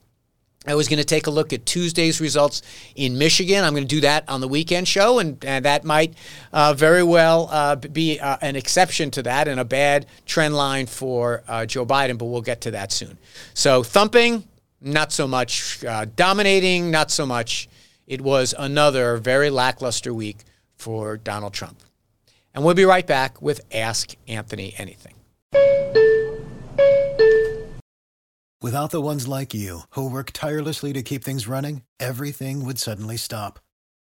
I 0.67 0.75
was 0.75 0.89
going 0.89 0.99
to 0.99 1.07
take 1.07 1.27
a 1.27 1.31
look 1.31 1.55
at 1.55 1.65
Tuesday's 1.65 2.21
results 2.21 2.61
in 2.97 3.17
Michigan. 3.17 3.65
I'm 3.65 3.73
going 3.73 3.89
to 3.89 3.95
do 3.95 4.03
that 4.03 4.29
on 4.29 4.43
the 4.43 4.49
weekend 4.49 4.89
show, 4.89 5.19
and, 5.19 5.43
and 5.43 5.65
that 5.65 5.85
might 5.85 6.13
uh, 6.53 6.75
very 6.75 7.03
well 7.03 7.49
uh, 7.51 7.77
be 7.77 8.21
uh, 8.21 8.37
an 8.43 8.55
exception 8.55 9.11
to 9.13 9.23
that 9.23 9.49
and 9.49 9.59
a 9.59 9.65
bad 9.65 10.05
trend 10.27 10.55
line 10.55 10.85
for 10.85 11.45
uh, 11.49 11.65
Joe 11.65 11.87
Biden, 11.87 12.19
but 12.19 12.27
we'll 12.27 12.43
get 12.43 12.61
to 12.63 12.73
that 12.73 12.93
soon. 12.93 13.17
So, 13.55 13.83
thumping, 13.83 14.45
not 14.83 15.13
so 15.13 15.27
much. 15.27 15.83
Uh, 15.83 16.05
dominating, 16.15 16.91
not 16.91 17.11
so 17.11 17.25
much. 17.25 17.71
It 18.07 18.21
was 18.21 18.55
another 18.59 19.17
very 19.17 19.49
lackluster 19.49 20.13
week 20.13 20.41
for 20.77 21.17
Donald 21.17 21.53
Trump. 21.53 21.83
And 22.55 22.65
we'll 22.65 22.75
be 22.75 22.85
right 22.85 23.07
back 23.07 23.43
with 23.43 23.61
Ask 23.73 24.15
Anthony 24.29 24.75
Anything. 24.79 25.15
Without 28.63 28.91
the 28.91 29.03
ones 29.03 29.29
like 29.29 29.53
you, 29.53 29.81
who 29.91 30.11
work 30.11 30.31
tirelessly 30.33 30.93
to 30.95 31.03
keep 31.03 31.23
things 31.23 31.47
running, 31.47 31.83
everything 32.01 32.65
would 32.65 32.79
suddenly 32.79 33.17
stop. 33.17 33.61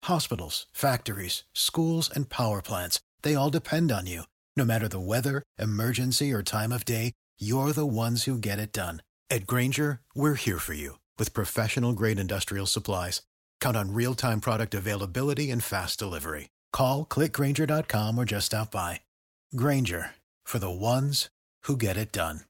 Hospitals, 0.03 0.67
factories, 0.71 1.43
schools, 1.53 2.09
and 2.13 2.29
power 2.29 2.61
plants, 2.61 3.01
they 3.23 3.35
all 3.35 3.49
depend 3.49 3.91
on 3.91 4.05
you. 4.05 4.23
No 4.55 4.63
matter 4.63 4.87
the 4.87 4.99
weather, 4.99 5.43
emergency, 5.57 6.31
or 6.31 6.41
time 6.43 6.71
of 6.71 6.85
day, 6.85 7.11
you're 7.37 7.73
the 7.73 7.85
ones 7.85 8.23
who 8.23 8.37
get 8.37 8.59
it 8.59 8.71
done. 8.71 9.01
At 9.29 9.47
Grainger, 9.47 9.99
we're 10.13 10.35
here 10.35 10.59
for 10.59 10.73
you 10.73 10.99
with 11.17 11.33
professional 11.33 11.93
grade 11.93 12.19
industrial 12.19 12.67
supplies. 12.67 13.23
Count 13.59 13.75
on 13.75 13.93
real 13.93 14.13
time 14.15 14.39
product 14.39 14.73
availability 14.73 15.51
and 15.51 15.63
fast 15.63 15.99
delivery. 15.99 16.47
Call 16.75 17.05
clickgrainger.com 17.05 18.19
or 18.19 18.25
just 18.25 18.47
stop 18.47 18.69
by. 18.69 18.99
Grainger 19.55 20.11
for 20.43 20.59
the 20.59 20.69
ones 20.69 21.29
who 21.63 21.77
get 21.77 21.95
it 21.95 22.11
done. 22.11 22.41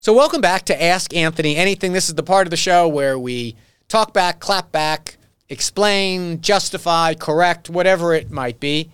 So, 0.00 0.12
welcome 0.12 0.40
back 0.40 0.64
to 0.64 0.82
Ask 0.82 1.14
Anthony 1.14 1.54
Anything. 1.54 1.92
This 1.92 2.08
is 2.08 2.16
the 2.16 2.24
part 2.24 2.48
of 2.48 2.50
the 2.50 2.56
show 2.56 2.88
where 2.88 3.16
we 3.16 3.54
talk 3.86 4.12
back, 4.12 4.40
clap 4.40 4.72
back, 4.72 5.18
explain, 5.48 6.40
justify, 6.40 7.14
correct, 7.14 7.70
whatever 7.70 8.12
it 8.12 8.32
might 8.32 8.58
be. 8.58 8.90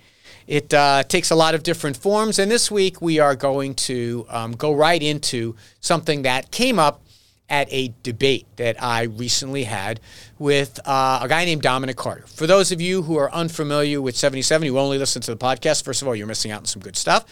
It 0.46 0.74
uh, 0.74 1.04
takes 1.04 1.30
a 1.30 1.34
lot 1.34 1.54
of 1.54 1.62
different 1.62 1.96
forms. 1.96 2.38
And 2.38 2.50
this 2.50 2.70
week 2.70 3.00
we 3.00 3.18
are 3.18 3.34
going 3.34 3.76
to 3.76 4.26
um, 4.28 4.52
go 4.52 4.74
right 4.74 5.02
into 5.02 5.56
something 5.80 6.20
that 6.22 6.50
came 6.50 6.78
up 6.78 7.00
at 7.48 7.70
a 7.70 7.92
debate 8.02 8.46
that 8.56 8.82
I 8.82 9.02
recently 9.02 9.64
had 9.64 10.00
with 10.38 10.80
uh, 10.86 11.20
a 11.22 11.28
guy 11.28 11.44
named 11.44 11.62
Dominic 11.62 11.96
Carter. 11.96 12.26
For 12.26 12.46
those 12.46 12.72
of 12.72 12.80
you 12.80 13.02
who 13.02 13.16
are 13.18 13.32
unfamiliar 13.32 14.00
with 14.00 14.16
77, 14.16 14.64
you 14.66 14.78
only 14.78 14.98
listen 14.98 15.20
to 15.22 15.30
the 15.30 15.36
podcast, 15.36 15.84
first 15.84 16.02
of 16.02 16.08
all, 16.08 16.16
you're 16.16 16.26
missing 16.26 16.50
out 16.50 16.60
on 16.60 16.64
some 16.66 16.80
good 16.80 16.96
stuff. 16.96 17.24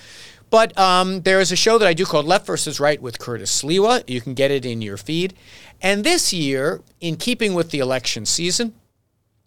But 0.51 0.77
um, 0.79 1.23
there 1.23 1.41
is 1.41 1.51
a 1.51 1.57
show 1.57 1.79
that 1.79 1.89
I 1.89 1.95
do 1.95 2.05
called 2.05 2.27
Left 2.27 2.47
versus 2.47 2.79
Right 2.79 3.01
with 3.01 3.19
Curtis 3.19 3.63
Sliwa. 3.63 4.05
You 4.07 4.21
can 4.21 4.35
get 4.35 4.51
it 4.51 4.67
in 4.67 4.83
your 4.83 4.99
feed. 4.99 5.33
And 5.81 6.05
this 6.05 6.31
year, 6.31 6.83
in 7.01 7.17
keeping 7.17 7.55
with 7.55 7.71
the 7.71 7.79
election 7.79 8.27
season, 8.27 8.75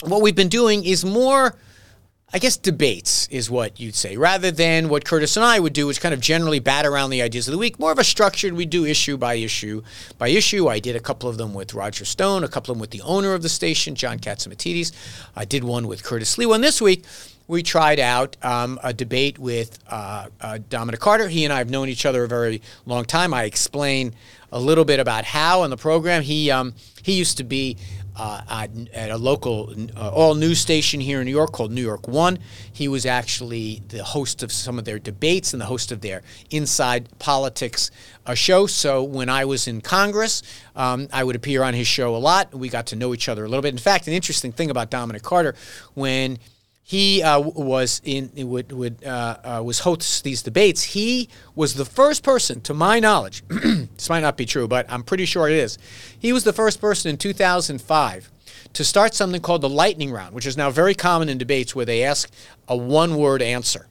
what 0.04 0.24
we've 0.24 0.36
been 0.36 0.50
doing 0.50 0.84
is 0.84 1.06
more, 1.06 1.56
I 2.34 2.40
guess, 2.40 2.58
debates 2.58 3.28
is 3.28 3.50
what 3.50 3.80
you'd 3.80 3.96
say, 3.96 4.18
rather 4.18 4.50
than 4.52 4.90
what 4.90 5.06
Curtis 5.06 5.38
and 5.38 5.46
I 5.46 5.60
would 5.60 5.74
do, 5.74 5.88
which 5.88 6.02
kind 6.02 6.14
of 6.14 6.20
generally 6.20 6.60
bat 6.60 6.86
around 6.86 7.12
the 7.12 7.22
ideas 7.22 7.48
of 7.48 7.52
the 7.52 7.58
week. 7.58 7.80
More 7.80 7.92
of 7.92 8.00
a 8.00 8.04
structured, 8.04 8.54
we 8.54 8.66
do 8.66 8.84
issue 8.84 9.16
by 9.16 9.36
issue 9.36 9.84
by 10.18 10.30
issue. 10.30 10.68
I 10.68 10.80
did 10.80 10.96
a 10.96 11.00
couple 11.00 11.30
of 11.30 11.38
them 11.38 11.54
with 11.54 11.74
Roger 11.74 12.04
Stone, 12.04 12.44
a 12.44 12.48
couple 12.48 12.72
of 12.72 12.78
them 12.78 12.82
with 12.82 12.90
the 12.90 13.02
owner 13.02 13.34
of 13.34 13.44
the 13.44 13.50
station, 13.50 13.96
John 13.96 14.20
Catsimatidis. 14.20 14.92
I 15.36 15.46
did 15.46 15.64
one 15.64 15.88
with 15.88 16.04
Curtis 16.04 16.38
Lee. 16.38 16.48
One 16.48 16.62
this 16.62 16.82
week, 16.82 17.06
we 17.48 17.62
tried 17.62 18.00
out 18.00 18.36
um, 18.44 18.80
a 18.84 18.92
debate 18.92 19.38
with 19.38 19.78
uh, 19.88 20.28
uh, 20.42 20.60
Dominic 20.68 21.00
Carter. 21.00 21.30
He 21.30 21.46
and 21.46 21.54
I 21.54 21.60
have 21.60 21.70
known 21.70 21.90
each 21.90 22.08
other 22.08 22.24
a 22.24 22.28
very 22.28 22.62
long 22.88 23.06
time. 23.06 23.36
I 23.36 23.44
explain 23.44 24.16
a 24.52 24.60
little 24.60 24.86
bit 24.86 25.00
about 25.00 25.26
how 25.26 25.64
in 25.64 25.70
the 25.70 25.78
program. 25.78 26.24
He 26.24 26.50
um, 26.50 26.74
he 27.04 27.14
used 27.14 27.38
to 27.38 27.44
be 27.44 27.78
uh, 28.16 28.42
at, 28.50 28.70
at, 28.94 29.12
a 29.12 29.18
local 29.18 29.74
uh, 29.96 30.10
all 30.10 30.36
news 30.36 30.60
station 30.60 31.00
here 31.00 31.20
in 31.20 31.26
New 31.26 31.32
York 31.32 31.52
called 31.52 31.72
New 31.72 31.82
York 31.82 32.08
One. 32.08 32.40
He 32.72 32.88
was 32.88 33.06
actually 33.06 33.82
the 33.90 34.04
host 34.04 34.44
of 34.44 34.52
some 34.52 34.80
of 34.80 34.86
their 34.86 35.00
debates 35.00 35.54
and 35.54 35.62
the 35.62 35.66
host 35.66 35.92
of 35.92 36.02
their 36.02 36.22
Inside 36.50 37.10
Politics 37.20 37.92
uh, 38.26 38.34
show. 38.34 38.68
So 38.68 39.04
when 39.04 39.30
I 39.30 39.46
was 39.46 39.68
in 39.68 39.82
Congress, 39.82 40.44
um, 40.76 41.08
I 41.12 41.24
would 41.24 41.36
appear 41.36 41.64
on 41.64 41.74
his 41.74 41.88
show 41.88 42.16
a 42.16 42.18
lot. 42.18 42.54
We 42.54 42.70
got 42.70 42.88
to 42.88 42.96
know 42.96 43.14
each 43.14 43.30
other 43.30 43.44
a 43.44 43.48
little 43.48 43.62
bit. 43.62 43.74
In 43.74 43.78
fact, 43.78 44.08
an 44.08 44.14
interesting 44.14 44.52
thing 44.52 44.70
about 44.70 44.90
Dominic 44.90 45.24
Carter 45.24 45.56
when 45.94 46.38
he 46.88 47.24
uh, 47.24 47.40
was 47.40 48.00
in 48.06 48.30
would, 48.36 48.72
would 48.72 49.04
uh, 49.04 49.38
uh, 49.44 49.64
was 49.66 49.80
hosts 49.80 50.22
these 50.22 50.44
debates. 50.44 50.84
He 50.84 51.30
was 51.56 51.74
the 51.74 51.84
first 51.84 52.22
person, 52.22 52.62
to 52.62 52.76
my 52.76 53.00
knowledge, 53.00 53.44
this 53.50 54.08
might 54.08 54.20
not 54.20 54.38
be 54.38 54.46
true, 54.46 54.68
but 54.68 54.86
I'm 54.88 55.02
pretty 55.02 55.26
sure 55.26 55.50
it 55.50 55.56
is. 55.56 55.80
He 56.20 56.32
was 56.32 56.44
the 56.44 56.54
first 56.54 56.80
person 56.80 57.10
in 57.10 57.18
2005 57.18 58.30
to 58.74 58.84
start 58.84 59.16
something 59.16 59.42
called 59.42 59.62
the 59.62 59.70
lightning 59.70 60.12
round, 60.12 60.36
which 60.36 60.46
is 60.46 60.58
now 60.58 60.70
very 60.70 60.94
common 60.94 61.28
in 61.28 61.40
debates 61.40 61.74
where 61.74 61.86
they 61.86 62.04
ask 62.04 62.30
a 62.68 62.78
one-word 62.78 63.42
answer. 63.42 63.88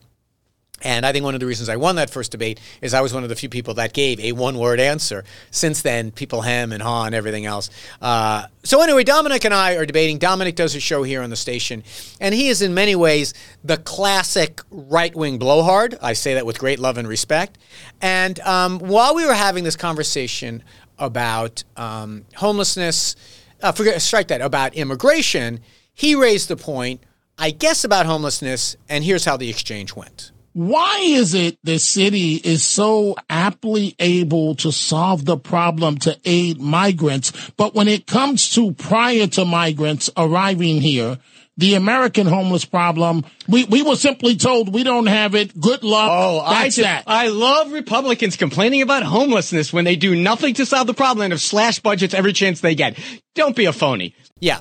And 0.82 1.06
I 1.06 1.12
think 1.12 1.24
one 1.24 1.34
of 1.34 1.40
the 1.40 1.46
reasons 1.46 1.68
I 1.70 1.76
won 1.76 1.96
that 1.96 2.10
first 2.10 2.30
debate 2.30 2.60
is 2.82 2.92
I 2.92 3.00
was 3.00 3.14
one 3.14 3.22
of 3.22 3.30
the 3.30 3.36
few 3.36 3.48
people 3.48 3.74
that 3.74 3.94
gave 3.94 4.20
a 4.20 4.32
one 4.32 4.58
word 4.58 4.78
answer. 4.80 5.24
Since 5.50 5.80
then, 5.80 6.10
people 6.10 6.42
hem 6.42 6.72
and 6.72 6.82
haw 6.82 7.04
and 7.06 7.14
everything 7.14 7.46
else. 7.46 7.70
Uh, 8.02 8.46
so, 8.64 8.82
anyway, 8.82 9.02
Dominic 9.02 9.44
and 9.44 9.54
I 9.54 9.76
are 9.76 9.86
debating. 9.86 10.18
Dominic 10.18 10.56
does 10.56 10.74
a 10.74 10.80
show 10.80 11.02
here 11.02 11.22
on 11.22 11.30
the 11.30 11.36
station, 11.36 11.84
and 12.20 12.34
he 12.34 12.48
is 12.48 12.60
in 12.60 12.74
many 12.74 12.94
ways 12.94 13.32
the 13.62 13.78
classic 13.78 14.60
right 14.70 15.14
wing 15.14 15.38
blowhard. 15.38 15.96
I 16.02 16.12
say 16.12 16.34
that 16.34 16.44
with 16.44 16.58
great 16.58 16.78
love 16.78 16.98
and 16.98 17.08
respect. 17.08 17.56
And 18.02 18.38
um, 18.40 18.78
while 18.78 19.14
we 19.14 19.24
were 19.26 19.34
having 19.34 19.64
this 19.64 19.76
conversation 19.76 20.62
about 20.98 21.64
um, 21.76 22.26
homelessness, 22.36 23.16
uh, 23.62 23.72
forget, 23.72 24.02
strike 24.02 24.28
that, 24.28 24.42
about 24.42 24.74
immigration, 24.74 25.60
he 25.94 26.14
raised 26.14 26.48
the 26.48 26.56
point, 26.56 27.00
I 27.38 27.52
guess, 27.52 27.84
about 27.84 28.04
homelessness, 28.04 28.76
and 28.88 29.02
here's 29.02 29.24
how 29.24 29.38
the 29.38 29.48
exchange 29.48 29.96
went. 29.96 30.32
Why 30.54 31.00
is 31.00 31.34
it 31.34 31.58
the 31.64 31.78
city 31.80 32.36
is 32.36 32.62
so 32.62 33.16
aptly 33.28 33.96
able 33.98 34.54
to 34.56 34.70
solve 34.70 35.24
the 35.24 35.36
problem 35.36 35.98
to 35.98 36.16
aid 36.24 36.60
migrants, 36.60 37.32
but 37.56 37.74
when 37.74 37.88
it 37.88 38.06
comes 38.06 38.50
to 38.50 38.72
prior 38.72 39.26
to 39.26 39.44
migrants 39.44 40.10
arriving 40.16 40.80
here, 40.80 41.18
the 41.56 41.74
American 41.74 42.28
homeless 42.28 42.64
problem, 42.64 43.24
we, 43.48 43.64
we 43.64 43.82
were 43.82 43.96
simply 43.96 44.36
told 44.36 44.72
we 44.72 44.84
don't 44.84 45.06
have 45.06 45.34
it. 45.34 45.58
Good 45.60 45.82
luck. 45.82 46.08
Oh, 46.12 46.42
That's 46.48 46.54
I 46.54 46.64
just, 46.66 46.78
that. 46.78 47.04
I 47.08 47.28
love 47.28 47.72
Republicans 47.72 48.36
complaining 48.36 48.82
about 48.82 49.02
homelessness 49.02 49.72
when 49.72 49.84
they 49.84 49.96
do 49.96 50.14
nothing 50.14 50.54
to 50.54 50.66
solve 50.66 50.86
the 50.86 50.94
problem 50.94 51.24
and 51.24 51.32
have 51.32 51.40
slashed 51.40 51.82
budgets 51.82 52.14
every 52.14 52.32
chance 52.32 52.60
they 52.60 52.76
get. 52.76 52.96
Don't 53.34 53.56
be 53.56 53.64
a 53.64 53.72
phony. 53.72 54.14
Yeah. 54.38 54.60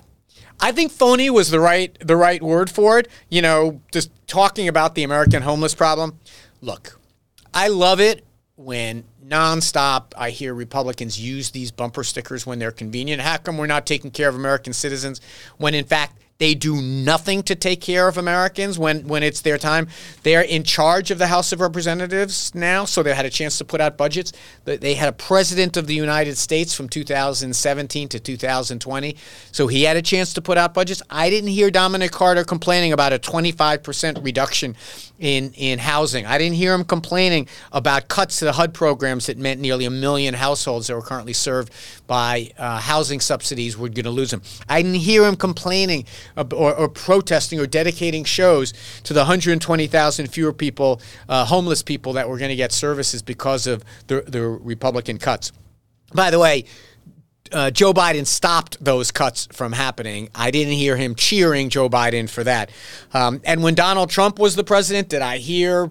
I 0.59 0.71
think 0.71 0.91
phony 0.91 1.29
was 1.29 1.49
the 1.49 1.59
right 1.59 1.97
the 1.99 2.15
right 2.15 2.41
word 2.41 2.69
for 2.69 2.99
it. 2.99 3.09
You 3.29 3.41
know, 3.41 3.81
just 3.91 4.11
talking 4.27 4.67
about 4.67 4.95
the 4.95 5.03
American 5.03 5.41
homeless 5.41 5.75
problem. 5.75 6.19
Look, 6.61 6.99
I 7.53 7.67
love 7.67 7.99
it 7.99 8.25
when 8.55 9.03
nonstop 9.25 10.13
I 10.17 10.29
hear 10.29 10.53
Republicans 10.53 11.19
use 11.19 11.51
these 11.51 11.71
bumper 11.71 12.03
stickers 12.03 12.45
when 12.45 12.59
they're 12.59 12.71
convenient. 12.71 13.21
How 13.21 13.37
come 13.37 13.57
we're 13.57 13.67
not 13.67 13.85
taking 13.85 14.11
care 14.11 14.29
of 14.29 14.35
American 14.35 14.73
citizens 14.73 15.21
when 15.57 15.73
in 15.73 15.85
fact 15.85 16.19
They 16.43 16.55
do 16.55 16.81
nothing 16.81 17.41
to 17.43 17.55
take 17.55 17.79
care 17.79 18.09
of 18.09 18.17
Americans 18.17 18.77
when, 18.77 19.07
when 19.07 19.23
it's 19.23 19.39
their 19.39 19.57
time. 19.57 19.87
They're 20.23 20.41
in 20.41 20.65
charge 20.65 21.09
of 21.09 21.17
the 21.17 21.27
House 21.27 21.53
of 21.53 21.61
Representatives 21.61 22.53
now, 22.53 22.83
so 22.83 23.01
they 23.01 23.13
had 23.13 23.25
a 23.25 23.29
chance 23.29 23.57
to 23.59 23.63
put 23.63 23.79
out 23.79 23.95
budgets. 23.95 24.33
They 24.65 24.95
had 24.95 25.07
a 25.07 25.13
president 25.13 25.77
of 25.77 25.87
the 25.87 25.95
United 25.95 26.37
States 26.37 26.73
from 26.73 26.89
2017 26.89 28.09
to 28.09 28.19
2020, 28.19 29.15
so 29.53 29.67
he 29.67 29.83
had 29.83 29.95
a 29.95 30.01
chance 30.01 30.33
to 30.33 30.41
put 30.41 30.57
out 30.57 30.73
budgets. 30.73 31.01
I 31.09 31.29
didn't 31.29 31.51
hear 31.51 31.71
Dominic 31.71 32.11
Carter 32.11 32.43
complaining 32.43 32.91
about 32.91 33.13
a 33.13 33.19
25% 33.19 34.21
reduction 34.21 34.75
in, 35.19 35.53
in 35.53 35.79
housing. 35.79 36.25
I 36.25 36.37
didn't 36.37 36.55
hear 36.55 36.73
him 36.73 36.83
complaining 36.83 37.47
about 37.71 38.07
cuts 38.07 38.39
to 38.39 38.45
the 38.45 38.53
HUD 38.53 38.73
programs 38.73 39.27
that 39.27 39.37
meant 39.37 39.61
nearly 39.61 39.85
a 39.85 39.89
million 39.89 40.33
households 40.33 40.87
that 40.87 40.95
were 40.95 41.01
currently 41.01 41.33
served 41.33 41.71
by 42.07 42.51
uh, 42.57 42.79
housing 42.79 43.19
subsidies 43.19 43.77
were 43.77 43.89
going 43.89 44.03
to 44.05 44.09
lose 44.09 44.31
them. 44.31 44.41
I 44.67 44.81
didn't 44.81 44.99
hear 44.99 45.25
him 45.25 45.35
complaining 45.35 46.05
or, 46.35 46.73
or, 46.73 46.89
protesting 46.89 47.59
or 47.59 47.67
dedicating 47.67 48.23
shows 48.23 48.73
to 49.03 49.13
the 49.13 49.21
120,000 49.21 50.27
fewer 50.27 50.53
people, 50.53 51.01
uh, 51.29 51.45
homeless 51.45 51.83
people 51.83 52.13
that 52.13 52.27
were 52.27 52.37
going 52.37 52.49
to 52.49 52.55
get 52.55 52.71
services 52.71 53.21
because 53.21 53.67
of 53.67 53.83
the, 54.07 54.21
the 54.27 54.41
Republican 54.41 55.19
cuts. 55.19 55.51
By 56.13 56.31
the 56.31 56.39
way, 56.39 56.65
uh, 57.51 57.71
Joe 57.71 57.93
Biden 57.93 58.25
stopped 58.25 58.83
those 58.83 59.11
cuts 59.11 59.47
from 59.51 59.73
happening. 59.73 60.29
I 60.33 60.51
didn't 60.51 60.73
hear 60.73 60.97
him 60.97 61.15
cheering 61.15 61.69
Joe 61.69 61.89
Biden 61.89 62.29
for 62.29 62.43
that. 62.43 62.71
Um, 63.13 63.41
and 63.43 63.61
when 63.63 63.75
Donald 63.75 64.09
Trump 64.09 64.39
was 64.39 64.55
the 64.55 64.63
president, 64.63 65.09
did 65.09 65.21
I 65.21 65.37
hear 65.37 65.89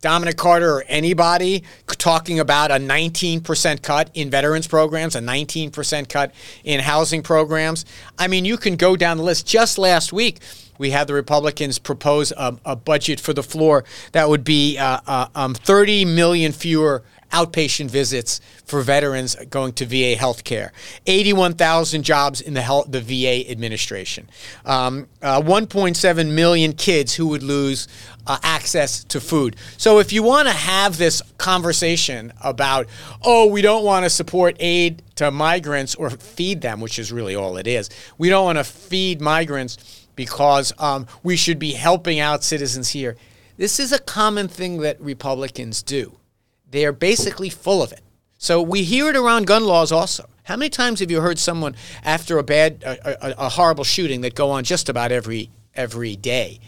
Dominic 0.00 0.36
Carter 0.36 0.76
or 0.76 0.84
anybody 0.86 1.64
talking 1.86 2.38
about 2.38 2.70
a 2.70 2.74
19% 2.74 3.82
cut 3.82 4.10
in 4.14 4.30
veterans 4.30 4.68
programs, 4.68 5.16
a 5.16 5.20
19% 5.20 6.08
cut 6.08 6.32
in 6.62 6.80
housing 6.80 7.22
programs. 7.22 7.84
I 8.16 8.28
mean, 8.28 8.44
you 8.44 8.56
can 8.56 8.76
go 8.76 8.94
down 8.94 9.16
the 9.16 9.24
list. 9.24 9.46
Just 9.46 9.76
last 9.76 10.12
week, 10.12 10.38
we 10.78 10.90
had 10.90 11.08
the 11.08 11.14
Republicans 11.14 11.80
propose 11.80 12.32
a, 12.36 12.56
a 12.64 12.76
budget 12.76 13.18
for 13.18 13.32
the 13.32 13.42
floor 13.42 13.84
that 14.12 14.28
would 14.28 14.44
be 14.44 14.78
uh, 14.78 15.00
uh, 15.06 15.26
um, 15.34 15.54
30 15.54 16.04
million 16.04 16.52
fewer 16.52 17.02
outpatient 17.30 17.90
visits 17.90 18.40
for 18.64 18.82
veterans 18.82 19.34
going 19.50 19.72
to 19.74 19.86
VA 19.86 20.16
health 20.16 20.44
care, 20.44 20.72
81,000 21.06 22.02
jobs 22.02 22.40
in 22.40 22.54
the, 22.54 22.62
health, 22.62 22.90
the 22.90 23.00
VA 23.00 23.50
administration, 23.50 24.28
um, 24.64 25.08
uh, 25.22 25.40
1.7 25.40 26.32
million 26.32 26.72
kids 26.72 27.14
who 27.14 27.28
would 27.28 27.42
lose 27.42 27.88
uh, 28.26 28.38
access 28.42 29.04
to 29.04 29.20
food. 29.20 29.56
So 29.76 29.98
if 29.98 30.12
you 30.12 30.22
want 30.22 30.48
to 30.48 30.54
have 30.54 30.98
this 30.98 31.22
conversation 31.38 32.32
about, 32.42 32.86
oh, 33.22 33.46
we 33.46 33.62
don't 33.62 33.84
want 33.84 34.04
to 34.04 34.10
support 34.10 34.56
aid 34.60 35.02
to 35.16 35.30
migrants 35.30 35.94
or 35.94 36.10
feed 36.10 36.60
them, 36.60 36.80
which 36.80 36.98
is 36.98 37.10
really 37.10 37.34
all 37.34 37.56
it 37.56 37.66
is, 37.66 37.90
we 38.18 38.28
don't 38.28 38.44
want 38.44 38.58
to 38.58 38.64
feed 38.64 39.20
migrants 39.20 40.06
because 40.14 40.72
um, 40.78 41.06
we 41.22 41.36
should 41.36 41.58
be 41.58 41.72
helping 41.72 42.20
out 42.20 42.42
citizens 42.42 42.90
here. 42.90 43.16
This 43.56 43.80
is 43.80 43.92
a 43.92 43.98
common 43.98 44.48
thing 44.48 44.78
that 44.78 45.00
Republicans 45.00 45.82
do 45.82 46.18
they're 46.70 46.92
basically 46.92 47.48
full 47.48 47.82
of 47.82 47.92
it. 47.92 48.00
So 48.38 48.62
we 48.62 48.84
hear 48.84 49.08
it 49.08 49.16
around 49.16 49.46
gun 49.46 49.64
laws 49.64 49.90
also. 49.90 50.28
How 50.44 50.56
many 50.56 50.70
times 50.70 51.00
have 51.00 51.10
you 51.10 51.20
heard 51.20 51.38
someone 51.38 51.74
after 52.04 52.38
a 52.38 52.42
bad, 52.42 52.82
a, 52.82 53.26
a, 53.26 53.46
a 53.46 53.48
horrible 53.50 53.84
shooting 53.84 54.22
that 54.22 54.34
go 54.34 54.50
on 54.50 54.64
just 54.64 54.88
about 54.88 55.12
every 55.12 55.50
every 55.74 56.16
day? 56.16 56.60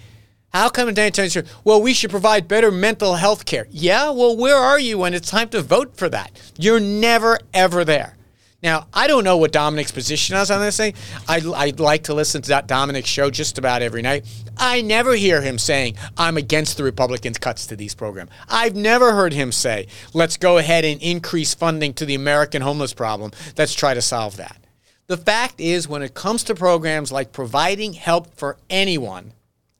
How 0.52 0.68
come 0.68 0.88
in 0.88 1.12
times 1.12 1.36
well, 1.62 1.80
we 1.80 1.94
should 1.94 2.10
provide 2.10 2.48
better 2.48 2.72
mental 2.72 3.14
health 3.14 3.44
care? 3.44 3.68
Yeah, 3.70 4.10
well, 4.10 4.36
where 4.36 4.56
are 4.56 4.80
you 4.80 4.98
when 4.98 5.14
it's 5.14 5.30
time 5.30 5.48
to 5.50 5.62
vote 5.62 5.96
for 5.96 6.08
that? 6.08 6.52
You're 6.58 6.80
never 6.80 7.38
ever 7.54 7.84
there. 7.84 8.16
Now, 8.62 8.88
I 8.92 9.06
don't 9.06 9.24
know 9.24 9.38
what 9.38 9.52
Dominic's 9.52 9.92
position 9.92 10.36
is 10.36 10.50
on 10.50 10.60
this 10.60 10.76
thing. 10.76 10.92
I, 11.26 11.40
I 11.54 11.72
like 11.78 12.04
to 12.04 12.14
listen 12.14 12.42
to 12.42 12.48
that 12.50 12.66
Dominic 12.66 13.06
show 13.06 13.30
just 13.30 13.56
about 13.56 13.80
every 13.80 14.02
night. 14.02 14.26
I 14.62 14.82
never 14.82 15.14
hear 15.14 15.40
him 15.40 15.58
saying, 15.58 15.96
I'm 16.18 16.36
against 16.36 16.76
the 16.76 16.84
Republicans' 16.84 17.38
cuts 17.38 17.66
to 17.68 17.76
these 17.76 17.94
programs. 17.94 18.30
I've 18.46 18.76
never 18.76 19.12
heard 19.12 19.32
him 19.32 19.52
say, 19.52 19.86
let's 20.12 20.36
go 20.36 20.58
ahead 20.58 20.84
and 20.84 21.00
increase 21.00 21.54
funding 21.54 21.94
to 21.94 22.04
the 22.04 22.14
American 22.14 22.60
homeless 22.60 22.92
problem. 22.92 23.32
Let's 23.56 23.72
try 23.72 23.94
to 23.94 24.02
solve 24.02 24.36
that. 24.36 24.58
The 25.06 25.16
fact 25.16 25.60
is, 25.60 25.88
when 25.88 26.02
it 26.02 26.12
comes 26.12 26.44
to 26.44 26.54
programs 26.54 27.10
like 27.10 27.32
providing 27.32 27.94
help 27.94 28.34
for 28.34 28.58
anyone, 28.68 29.32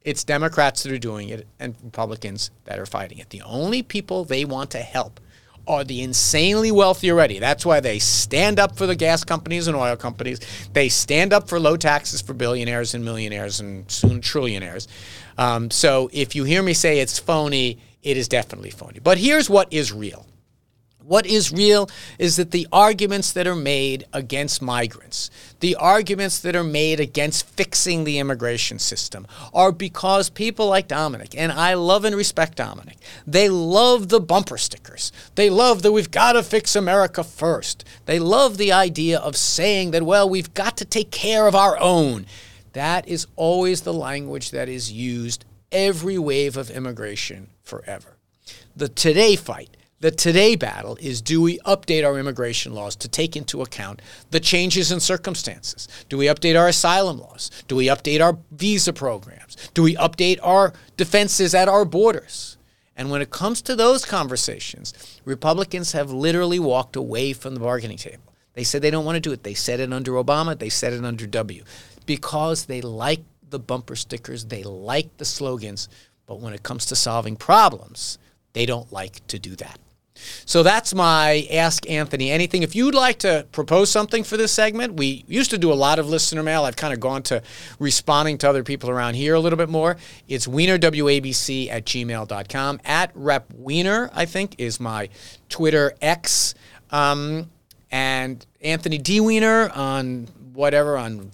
it's 0.02 0.24
Democrats 0.24 0.82
that 0.82 0.92
are 0.92 0.98
doing 0.98 1.28
it 1.28 1.46
and 1.58 1.76
Republicans 1.84 2.50
that 2.64 2.78
are 2.78 2.86
fighting 2.86 3.18
it. 3.18 3.28
The 3.28 3.42
only 3.42 3.82
people 3.82 4.24
they 4.24 4.46
want 4.46 4.70
to 4.70 4.78
help 4.78 5.20
are 5.70 5.85
the 5.85 6.02
insanely 6.02 6.72
wealthy 6.72 7.11
already. 7.11 7.38
That's 7.38 7.64
why 7.64 7.78
they 7.78 8.00
stand 8.00 8.59
up 8.59 8.76
for 8.76 8.87
the 8.87 8.96
gas 8.96 9.22
companies 9.22 9.68
and 9.68 9.76
oil 9.76 9.96
companies. 9.96 10.40
They 10.72 10.88
stand 10.88 11.33
up 11.33 11.48
for 11.48 11.61
low 11.61 11.76
taxes 11.76 12.20
for 12.20 12.35
billionaires 12.35 12.92
and 12.94 13.04
millionaires 13.04 13.61
and 13.61 13.88
soon 13.88 14.20
trillionaires. 14.20 14.88
Um, 15.38 15.70
so 15.70 16.11
if 16.12 16.35
you 16.35 16.42
hear 16.42 16.62
me 16.62 16.74
say 16.74 16.98
it's 16.98 17.20
phony, 17.20 17.78
it 18.02 18.16
is 18.16 18.26
definitely 18.26 18.70
phony. 18.70 18.98
But 18.98 19.18
here's 19.18 19.48
what 19.48 19.72
is 19.72 19.92
real 19.92 20.26
what 21.04 21.26
is 21.26 21.52
real 21.52 21.88
is 22.18 22.36
that 22.36 22.50
the 22.50 22.68
arguments 22.72 23.32
that 23.32 23.46
are 23.46 23.56
made 23.56 24.04
against 24.12 24.62
migrants, 24.62 25.30
the 25.60 25.74
arguments 25.76 26.40
that 26.40 26.54
are 26.54 26.64
made 26.64 27.00
against 27.00 27.46
fixing 27.48 28.04
the 28.04 28.18
immigration 28.18 28.78
system, 28.78 29.26
are 29.52 29.72
because 29.72 30.30
people 30.30 30.68
like 30.68 30.88
Dominic, 30.88 31.34
and 31.36 31.50
I 31.50 31.74
love 31.74 32.04
and 32.04 32.14
respect 32.14 32.56
Dominic, 32.56 32.98
they 33.26 33.48
love 33.48 34.08
the 34.08 34.20
bumper 34.20 34.58
stickers. 34.58 35.12
They 35.34 35.50
love 35.50 35.82
that 35.82 35.92
we've 35.92 36.10
got 36.10 36.32
to 36.34 36.42
fix 36.42 36.76
America 36.76 37.24
first. 37.24 37.84
They 38.06 38.18
love 38.18 38.56
the 38.56 38.72
idea 38.72 39.18
of 39.18 39.36
saying 39.36 39.90
that, 39.92 40.02
well, 40.02 40.28
we've 40.28 40.54
got 40.54 40.76
to 40.78 40.84
take 40.84 41.10
care 41.10 41.46
of 41.46 41.54
our 41.54 41.78
own. 41.78 42.26
That 42.72 43.08
is 43.08 43.26
always 43.36 43.80
the 43.80 43.92
language 43.94 44.50
that 44.52 44.68
is 44.68 44.92
used 44.92 45.44
every 45.72 46.18
wave 46.18 46.56
of 46.56 46.70
immigration 46.70 47.48
forever. 47.62 48.16
The 48.76 48.88
today 48.88 49.36
fight 49.36 49.76
the 50.00 50.10
today 50.10 50.56
battle 50.56 50.96
is 51.00 51.20
do 51.20 51.42
we 51.42 51.58
update 51.60 52.06
our 52.06 52.18
immigration 52.18 52.72
laws 52.72 52.96
to 52.96 53.08
take 53.08 53.36
into 53.36 53.60
account 53.60 54.00
the 54.30 54.40
changes 54.40 54.90
in 54.90 54.98
circumstances? 54.98 55.86
Do 56.08 56.16
we 56.16 56.26
update 56.26 56.58
our 56.58 56.68
asylum 56.68 57.20
laws? 57.20 57.50
Do 57.68 57.76
we 57.76 57.86
update 57.86 58.24
our 58.24 58.38
visa 58.50 58.94
programs? 58.94 59.56
Do 59.74 59.82
we 59.82 59.96
update 59.96 60.38
our 60.42 60.72
defenses 60.96 61.54
at 61.54 61.68
our 61.68 61.84
borders? 61.84 62.56
And 62.96 63.10
when 63.10 63.20
it 63.20 63.30
comes 63.30 63.60
to 63.62 63.76
those 63.76 64.04
conversations, 64.06 65.20
Republicans 65.26 65.92
have 65.92 66.10
literally 66.10 66.58
walked 66.58 66.96
away 66.96 67.34
from 67.34 67.54
the 67.54 67.60
bargaining 67.60 67.98
table. 67.98 68.34
They 68.54 68.64
said 68.64 68.82
they 68.82 68.90
don't 68.90 69.04
want 69.04 69.16
to 69.16 69.20
do 69.20 69.32
it. 69.32 69.42
They 69.42 69.54
said 69.54 69.80
it 69.80 69.92
under 69.92 70.12
Obama, 70.12 70.58
they 70.58 70.70
said 70.70 70.92
it 70.92 71.04
under 71.04 71.26
W 71.26 71.62
because 72.06 72.64
they 72.64 72.80
like 72.80 73.22
the 73.50 73.58
bumper 73.58 73.96
stickers, 73.96 74.46
they 74.46 74.62
like 74.62 75.16
the 75.18 75.24
slogans, 75.24 75.88
but 76.26 76.40
when 76.40 76.54
it 76.54 76.62
comes 76.62 76.86
to 76.86 76.96
solving 76.96 77.36
problems, 77.36 78.18
they 78.54 78.66
don't 78.66 78.90
like 78.92 79.26
to 79.28 79.38
do 79.38 79.54
that. 79.56 79.78
So 80.44 80.62
that's 80.62 80.94
my 80.94 81.46
Ask 81.50 81.88
Anthony 81.88 82.30
Anything. 82.30 82.62
If 82.62 82.74
you'd 82.74 82.94
like 82.94 83.18
to 83.20 83.46
propose 83.52 83.90
something 83.90 84.24
for 84.24 84.37
this 84.37 84.52
segment, 84.52 84.94
we 84.94 85.24
used 85.28 85.50
to 85.50 85.59
do 85.59 85.72
a 85.72 85.74
lot 85.74 85.98
of 85.98 86.09
listener 86.09 86.42
mail. 86.42 86.64
I've 86.64 86.76
kind 86.76 86.92
of 86.92 87.00
gone 87.00 87.22
to 87.24 87.42
responding 87.78 88.38
to 88.38 88.48
other 88.48 88.62
people 88.62 88.90
around 88.90 89.14
here 89.14 89.35
a 89.35 89.40
little 89.40 89.56
bit 89.56 89.68
more. 89.68 89.96
It's 90.28 90.46
weinerwabc 90.46 91.70
at 91.70 91.85
gmail.com. 91.85 92.80
At 92.85 93.11
Rep 93.14 93.52
Weiner, 93.54 94.11
I 94.12 94.24
think, 94.26 94.56
is 94.59 94.80
my 94.80 95.09
Twitter 95.48 95.92
X. 96.00 96.54
Um, 96.90 97.50
and 97.90 98.44
Anthony 98.61 98.98
D. 98.98 99.20
Weiner 99.20 99.70
on 99.70 100.28
whatever, 100.52 100.96
on 100.96 101.30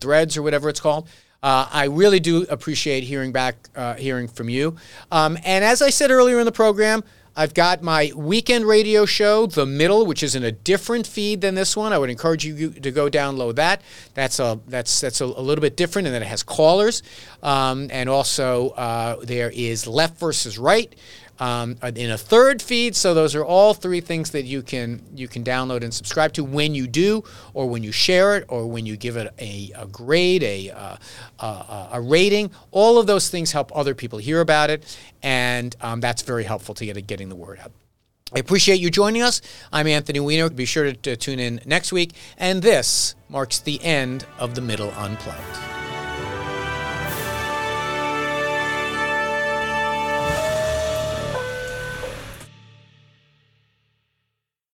threads 0.00 0.36
or 0.36 0.42
whatever 0.42 0.68
it's 0.68 0.80
called. 0.80 1.08
Uh, 1.42 1.68
I 1.70 1.84
really 1.84 2.18
do 2.18 2.44
appreciate 2.50 3.04
hearing 3.04 3.30
back, 3.30 3.68
uh, 3.76 3.94
hearing 3.94 4.26
from 4.26 4.48
you. 4.48 4.76
Um, 5.12 5.38
and 5.44 5.64
as 5.64 5.82
I 5.82 5.90
said 5.90 6.10
earlier 6.10 6.40
in 6.40 6.46
the 6.46 6.52
program, 6.52 7.04
I've 7.38 7.54
got 7.54 7.84
my 7.84 8.10
weekend 8.16 8.64
radio 8.64 9.06
show, 9.06 9.46
The 9.46 9.64
Middle, 9.64 10.04
which 10.06 10.24
is 10.24 10.34
in 10.34 10.42
a 10.42 10.50
different 10.50 11.06
feed 11.06 11.40
than 11.40 11.54
this 11.54 11.76
one. 11.76 11.92
I 11.92 11.98
would 11.98 12.10
encourage 12.10 12.44
you 12.44 12.70
to 12.70 12.90
go 12.90 13.08
download 13.08 13.54
that. 13.54 13.80
That's 14.14 14.40
a 14.40 14.58
that's 14.66 15.00
that's 15.00 15.20
a, 15.20 15.24
a 15.24 15.40
little 15.40 15.62
bit 15.62 15.76
different, 15.76 16.08
and 16.08 16.14
then 16.16 16.22
it 16.22 16.26
has 16.26 16.42
callers, 16.42 17.04
um, 17.44 17.90
and 17.92 18.08
also 18.08 18.70
uh, 18.70 19.20
there 19.22 19.50
is 19.50 19.86
Left 19.86 20.18
versus 20.18 20.58
Right 20.58 20.92
um, 21.40 21.76
in 21.94 22.10
a 22.10 22.18
third 22.18 22.60
feed. 22.60 22.96
So 22.96 23.14
those 23.14 23.34
are 23.34 23.44
all 23.44 23.74
three 23.74 24.00
things 24.00 24.30
that 24.30 24.44
you 24.44 24.62
can 24.62 25.02
you 25.14 25.28
can 25.28 25.44
download 25.44 25.82
and 25.82 25.92
subscribe 25.92 26.32
to 26.34 26.44
when 26.44 26.74
you 26.74 26.86
do, 26.86 27.24
or 27.54 27.68
when 27.68 27.82
you 27.82 27.92
share 27.92 28.36
it, 28.36 28.44
or 28.48 28.66
when 28.66 28.86
you 28.86 28.96
give 28.96 29.16
it 29.16 29.32
a, 29.38 29.72
a 29.76 29.86
grade, 29.86 30.42
a, 30.42 30.70
uh, 30.70 30.96
a, 31.40 31.88
a 31.92 32.00
rating. 32.00 32.50
All 32.70 32.98
of 32.98 33.06
those 33.06 33.28
things 33.28 33.52
help 33.52 33.74
other 33.76 33.94
people 33.94 34.18
hear 34.18 34.40
about 34.40 34.70
it, 34.70 34.98
and 35.22 35.74
um, 35.80 36.00
that's 36.00 36.22
very 36.22 36.44
helpful 36.44 36.74
to 36.74 36.86
get 36.86 37.06
getting 37.06 37.28
the 37.28 37.36
word 37.36 37.58
out. 37.60 37.72
I 38.34 38.40
appreciate 38.40 38.78
you 38.80 38.90
joining 38.90 39.22
us. 39.22 39.40
I'm 39.72 39.86
Anthony 39.86 40.20
Weiner. 40.20 40.50
Be 40.50 40.66
sure 40.66 40.84
to, 40.84 40.92
to 40.92 41.16
tune 41.16 41.38
in 41.38 41.60
next 41.64 41.92
week. 41.92 42.12
And 42.36 42.60
this 42.60 43.14
marks 43.30 43.58
the 43.58 43.82
end 43.82 44.26
of 44.38 44.54
the 44.54 44.60
Middle 44.60 44.90
Unplugged. 44.90 45.77